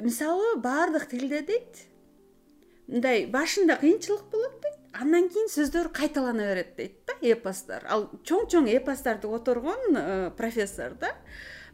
[0.00, 1.86] Мисалы баардык тилде дейт.
[2.86, 4.78] Мындай башында кыйынчылык болот дейт.
[4.92, 7.86] Андан кийин сөздөр кайталана берет дейт да эпостор.
[7.88, 11.14] Ал чоң чоң эпосторду которгон профессор да.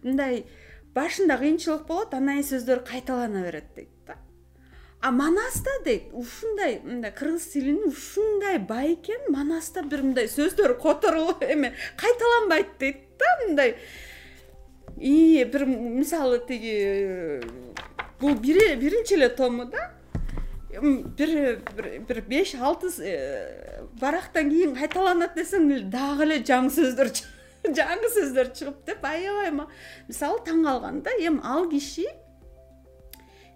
[0.03, 0.47] Мындай
[0.95, 3.98] башында кыйынчылык болот андан кийин сөздөр кайталана берет дейт
[5.01, 11.43] а манаста дейт ушундай мындай кыргыз тилинин ушундай бай экен манаста бир мындай сөздөр которулуп
[11.55, 13.77] эме кайталанбайт дейт да мындай.
[14.97, 17.41] И бир мисалы тиги
[18.21, 19.93] бул биринчи эле тому да.
[20.71, 21.63] Бир
[22.09, 27.15] бир беш алты э, барактан кийин кайталанат десең дагы эле жаңы сөздөр
[27.79, 29.53] жаңы сөздөр чыгып деп аябай
[30.09, 32.07] мисалы таң калган да эми ал киши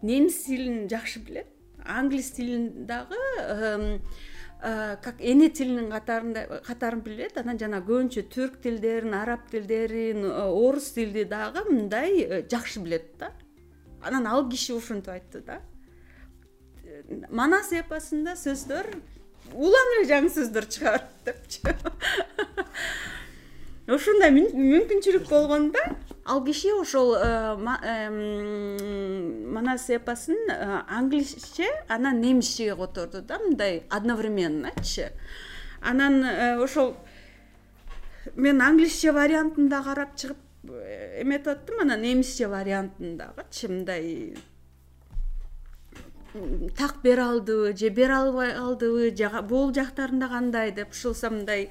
[0.03, 1.47] немис тилин жакшы билет.
[1.85, 3.17] Англис тилин дагы
[4.63, 7.37] как эне тилинин катарында катарын билет.
[7.39, 13.33] Анан жана көбүнчө түрк тилдерин араб тилдерин орус тилди дагы мындай э, жакшы билет да.
[14.03, 15.61] Анан ал киши ушинтип айтты да.
[17.31, 18.87] Манас эпосунда сөздөр
[19.55, 21.61] улам эле жаңы сөздөр чыга берет депчи
[23.97, 25.83] ушундай мүмкүнчүлүк болгондо
[26.25, 27.57] ал киши ошол э,
[29.55, 35.11] манас эпосун э, англисче анан немисчеге которду да мындай одновременночи
[35.81, 36.97] анан э, ошол
[38.37, 40.39] мен англисче вариантын да карап чыгып
[41.23, 44.37] эметип аттым анан немисче вариантын дагычы мындай
[46.77, 51.69] так бере алдыбы же бере албай калдыбы же бул жактарында кандай деп ушулса мындай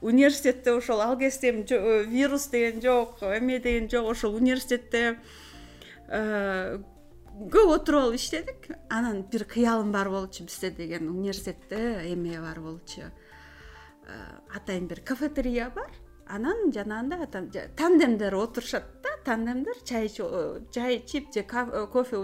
[0.00, 1.64] университетте ошол ал кезде эми
[2.06, 5.18] вирус деген жок эме деген жок ошол университетте
[6.08, 6.78] э,
[7.34, 8.68] көп отуруп алып иштедик.
[8.88, 13.10] Анан бир кыялым бар болчу бизде деген университетте эме бар болчу?
[14.06, 14.14] Э,
[14.54, 15.90] атайын бир кафетерия бар
[16.26, 22.16] анан жанагындай тандемдер отурушат да тандемдер чай чай ичип же кофе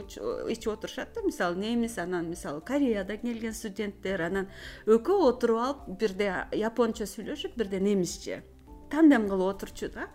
[0.49, 1.23] ичип отурушат да.
[1.23, 4.49] Мисалы немис анан мисалы кореядан келген студенттер анан
[4.87, 8.43] экөө отуруп алып бирде япончо сүйлөшүп бирде немисче
[8.91, 10.09] тандем кылып отурчу да.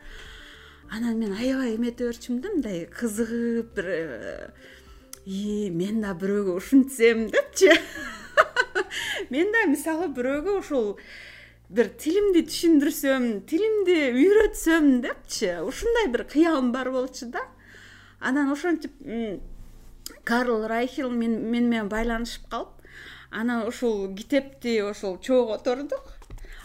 [0.91, 3.87] Анан мен аябай эметип берчүмүн да мындай кызыгып бир
[5.25, 7.71] и мен да бирөөгө ушинтсем депчи.
[9.33, 10.91] Мен да мисалы бирөөгө ушул
[11.69, 15.51] бир тилимди түшүндүрсөм тилимди үйрөтсөм депчи.
[15.65, 17.41] Ушундай бир кыялым бар болчу да.
[18.19, 18.93] Анан ошентип
[20.23, 22.75] карл райхел мен менен байланышып калып
[23.31, 26.03] анан ушул китепти ошол чогуу котордук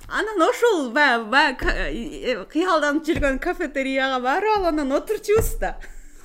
[0.09, 5.76] анан ошол баягы баягы кыялданып жүргөн кафетерияга барып алып анан отурчубуз да.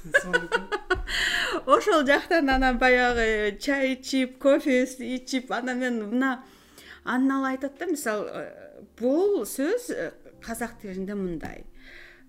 [1.66, 6.44] Ошол жактан анан баягы чай ичип кофе ичип анан мен мына
[7.06, 11.64] анан ал айтат да мисалы э, бул сөз э, казак тилинде мындай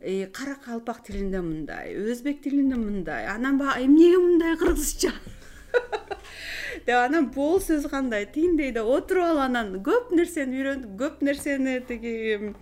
[0.00, 5.12] э, каракалпак тилинде мындай өзбек тилинде мындай анан баягы эмнеге мындай кыргызча?
[6.86, 11.78] Деп анан бул сөз кандай тигиндей деп отуруп алып анан көп нерсени үйрөнүп көп нерсени
[11.88, 12.52] тиги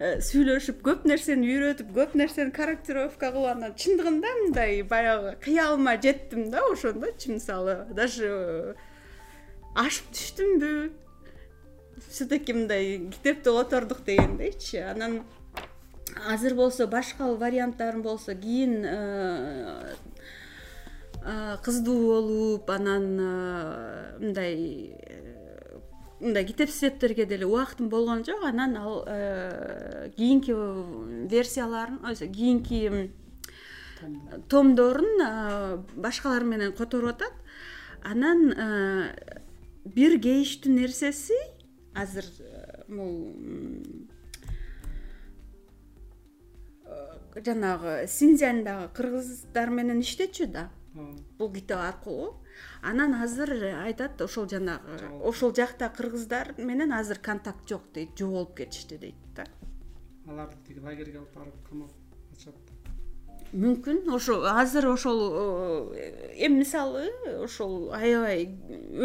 [0.00, 6.66] сүйлөшүп көп нерсени үйрөтүп көп нерсени корректировка кылып анан чындыгында мындай баягы кыялыма жеттим да
[6.72, 8.74] ошондочу мисалы даже
[9.78, 10.74] ашып түштүмбү
[12.14, 15.24] все таки мындай китепти котордук дегендейчи анан
[16.30, 19.96] азыр болсо башка варианттарын болсо кийин э,
[21.24, 24.94] э, кыздуу болуп анан э, мындай
[26.20, 28.44] мындай китеп издептерге деле убактым болгон жок.
[28.44, 29.04] Анан ал
[30.16, 30.52] кийинки
[31.28, 31.98] версияларын
[32.32, 33.10] кийинки
[34.48, 37.34] томдорун башкалар менен которуп атат.
[38.04, 38.54] Анан
[39.84, 41.53] бир кейиштүү нерсеси
[41.94, 42.24] азыр
[42.88, 43.34] могу
[46.84, 50.70] э, жанагы синьцзяндагы кыргыздар менен иштечү да.
[51.38, 52.36] Бул китеп аркылуу.
[52.82, 53.50] Анан азыр
[53.82, 59.46] айтат ошол жанагы ошол жакта кыргыздар менен азыр контакт жок дейт жоголуп кетишти дейт да.
[60.26, 61.90] Аларды тиги лагерьге алып барып камап
[63.54, 64.08] мүмкүн.
[64.14, 65.20] Ошо азыр ошол
[65.94, 67.06] э, эми мисалы
[67.44, 68.48] ошол аябай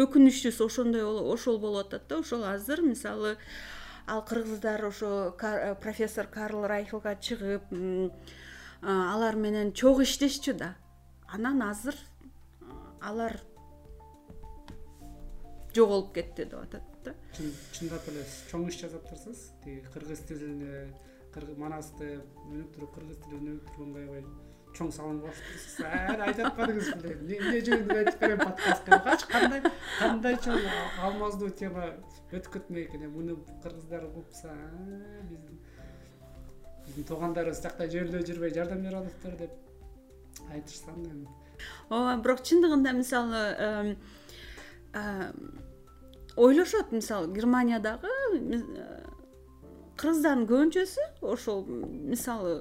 [0.04, 2.18] өкүнүчтүүсү ошондой ошол болуп атат да.
[2.18, 3.36] Ошол азыр мисалы
[4.06, 7.70] ал кыргыздар ошо э, профессор карл райхлга чыгып
[8.82, 10.74] алар менен чогуу иштешчү да.
[11.28, 11.94] Анан азыр
[13.00, 13.38] алар
[15.74, 17.14] жоголуп кетти деп атат да.
[17.72, 20.90] Чындап эле чоң иш жасаптырсыз тиги кыргыз тилине
[21.58, 22.20] манасты
[22.50, 24.24] өнүктүрүп кыргыз тилин өнүктүргөнгө аябай
[24.74, 29.60] чоң салым кошуптурсуз әлі айтып атпадыңыз беле эмне жөнүндө айтып берем подкастчы кандай
[29.98, 30.58] кандай чоң
[31.06, 31.88] алмаздуу тема
[32.30, 33.12] өтүп кетмек экен эми?
[33.14, 34.54] Муну кыргыздар укса
[35.30, 35.58] биздин
[36.86, 41.26] биздин туугандарыбыз тиякта жөлдө жүрбөй жардам берип атыптыр деп айтышса эми.
[41.90, 43.96] Ооба бирок чындыгында мисалы
[46.36, 46.92] ойлошот.
[46.92, 48.08] Мисалы германиядагы
[50.00, 52.54] кыргыздардын көбүнчөсү ошол мисалы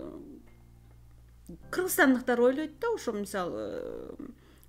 [1.71, 3.65] кыргызстандыктар ойлойт да ошо мисалы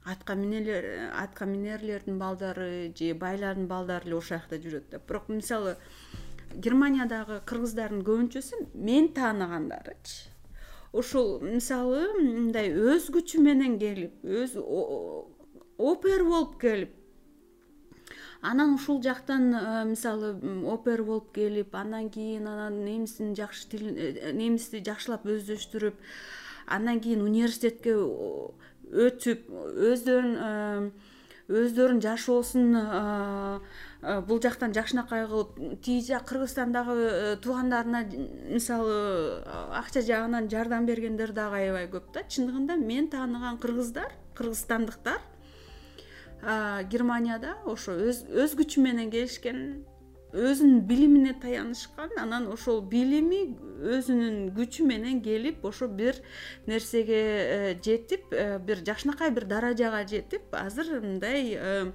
[0.04, 5.76] атка минерлердин балдары же байлардын балдары эле ошол жакта жүрөт деп бирок мисалы
[6.54, 10.30] германиядагы кыргыздардын көбүнчөсү мен тааныгандарычы.
[10.92, 14.56] Ушул мисалы мындай өз күчү менен келип өз
[15.78, 16.96] опер болуп келип
[18.42, 20.32] анан ушул жактан э, мисалы
[20.64, 26.00] опер болуп келип андан кийин анан немистин жакшы тилин э, немисти жакшылап өздөштүрүп
[26.66, 29.50] андан кийин университетке өтүп
[29.90, 30.90] өздөрүн э,
[31.50, 32.76] өздөрүнүн жашоосун
[34.28, 38.04] бул жактан жакшынакай кылып тиги кыргызстандагы туугандарына
[38.54, 39.42] мисалы
[39.74, 42.22] акча жагынан жардам бергендер дагы аябай көп да.
[42.22, 45.18] Чындыгында мен тааныган кыргыздар кыргызстандыктар
[46.42, 49.64] германияда ошо өз күчү менен келишкен
[50.32, 53.40] өзүнүн билимине таянышкан анан ошол билими
[53.96, 56.20] өзүнүн күчү менен келип ошо бир
[56.66, 61.90] нерсеге э, жетип э, бир жакшынакай бир даражага жетип азыр мындай э,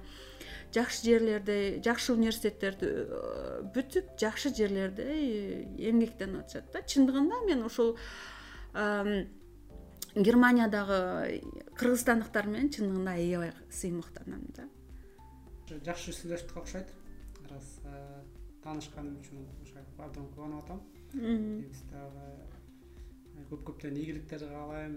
[0.74, 2.92] жакшы жерлерде жакшы университеттерди
[3.74, 5.08] бүтүп жакшы жерлерде
[5.78, 6.84] эмгектенип атышат да.
[6.84, 7.96] Чындыгында мен ушул
[10.16, 11.40] германиядагы
[11.76, 14.68] кыргызстандыктар менен чындыгында аябай сыймыктанам да.
[15.84, 16.92] Жакшы сүйлөштүк окшойт.
[17.50, 17.66] Раз
[18.64, 20.80] таанышканым үчүн ошо абдан кубанып атам.
[21.12, 22.24] Биз дагы
[23.50, 24.96] көп көптөн ийгиликтер каалайм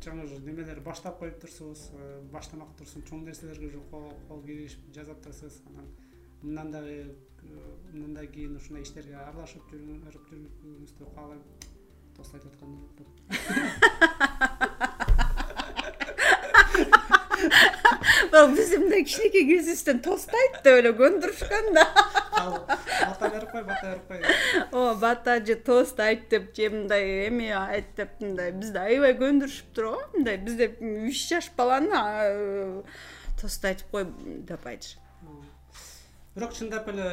[0.00, 1.88] жаңы уже немелер баштап коюп турсуңуз
[2.32, 5.60] баштамак турсун чоң нерселерге уже кол кийишип жасап турсуңуз.
[5.72, 5.90] Анан
[6.42, 7.16] мындан дагы
[7.92, 11.42] мындан кийин ушундай иштерге аралашып жүрүүңүздү каалайм
[12.20, 13.06] тост айтып аткандай болуптур
[18.56, 21.84] биз мындай кичинекей кезибизден тост айт деп эле көндүрүшкөн да.
[22.36, 24.18] Бата берип кой бата берип кой.
[24.72, 29.90] Ооба бата же тост айт деп же мындай эме айт деп мындай бизди аябай көндүрүшүптүр
[29.90, 32.82] го мындай бизде үч жаш баланы
[33.40, 34.08] тост айтып кой
[34.48, 35.00] деп айтышат
[36.34, 37.06] бирок чындап эле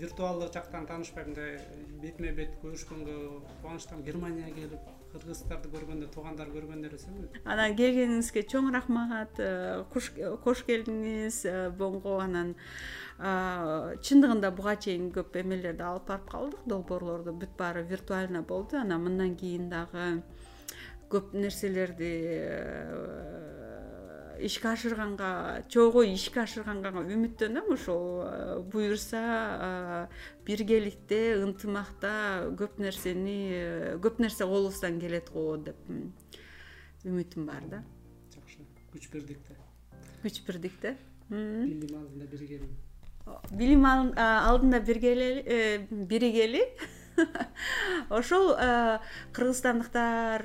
[0.00, 1.58] виртуалдык жактан таанышпай мындай
[2.02, 3.16] бетме бет көрүшкөнгө
[3.48, 9.82] кубанычтамын германияга келип кыргыздарды көргөндө туугандарды көргөндө эле анан келгениңизге чоң рахмат э,
[10.44, 12.54] кош келдиңиз э, боңго анан
[13.16, 16.66] чындыгында буга чейин көп эмелерди алып барып калдык.
[16.68, 18.76] Долбоорлорду бүт баары виртуально болду.
[18.76, 20.20] Анан мындан кийин дагы
[21.08, 23.55] көп нерселерди э,
[24.40, 30.06] ишке ашырганга чогуу ишке ашырганга үмүттөнөм ошол э, буюрса э,
[30.46, 35.78] биргеликте ынтымакта көп нерсени э, көп нерсе колубуздан келет го деп
[37.06, 37.82] үмүтүм бар да.
[38.34, 38.66] Жакшы.
[38.92, 39.56] Күч бирдикте
[40.24, 40.96] күч бирдикте
[41.30, 42.68] билим алдында биригели
[43.52, 46.62] билим алдында биргели биригели.
[48.12, 48.52] Ошол
[49.32, 50.44] кыргызстандыктар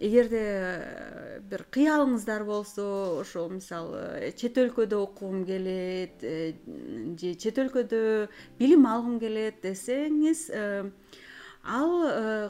[0.00, 6.54] эгерде э, бир кыялыңыздар болсо ошол мисалы чет өлкөдө окугум келет э,
[7.20, 8.28] же чет өлкөдө
[8.58, 10.90] билим алгым келет десеңиз э,
[11.64, 11.92] ал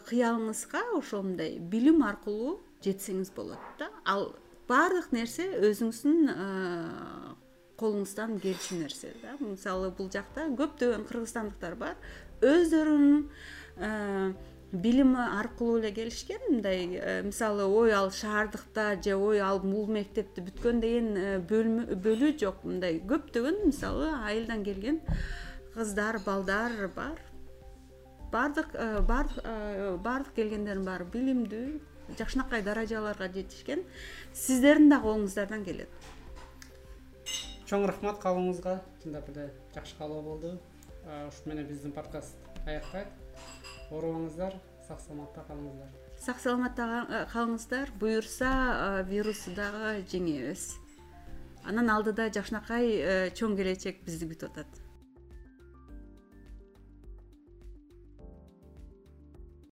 [0.06, 3.90] кыялыңызга ошондой билим аркылуу жетсеңиз болот да.
[4.06, 4.30] Ал
[4.70, 6.30] баардык нерсе өзүңүздүн
[7.80, 9.34] колуңуздан келчү нерсе да.
[9.42, 11.98] Мисалы бул жакта көптөгөн кыргызстандыктар бар.
[12.46, 13.26] Өздөрүнүн
[14.72, 16.40] билими аркылуу эле келишкен.
[16.48, 22.36] Мындай э, мисалы ой ал шаардыкта же ой ал бул мектепти бүткөн деген э, бөлүү
[22.38, 22.62] жок.
[22.64, 25.00] Мындай көптөгөн мисалы айылдан келген
[25.74, 27.18] кыздар балдар бар.
[28.30, 33.82] Баардык э, баардык келгендердин баары билимдүү жакшынакай даражаларга жетишкен.
[34.32, 35.90] Сиздердин да колуңуздардан келет.
[37.66, 40.58] Чоң рахмат каалооңузга чындап эле жакшы каалоо болду.
[41.28, 42.34] Ушу менен биздин подкаст
[42.66, 43.19] аякпайт
[43.90, 45.96] оорубаңыздар сак саламатта калыңыздар.
[46.20, 47.92] Сак саламатта калыңыздар.
[48.00, 50.68] Буюрса вирусту дагы жеңебиз.
[51.64, 54.79] Анан алдыда жакшынакай э, чоң келечек бизди күтүп атат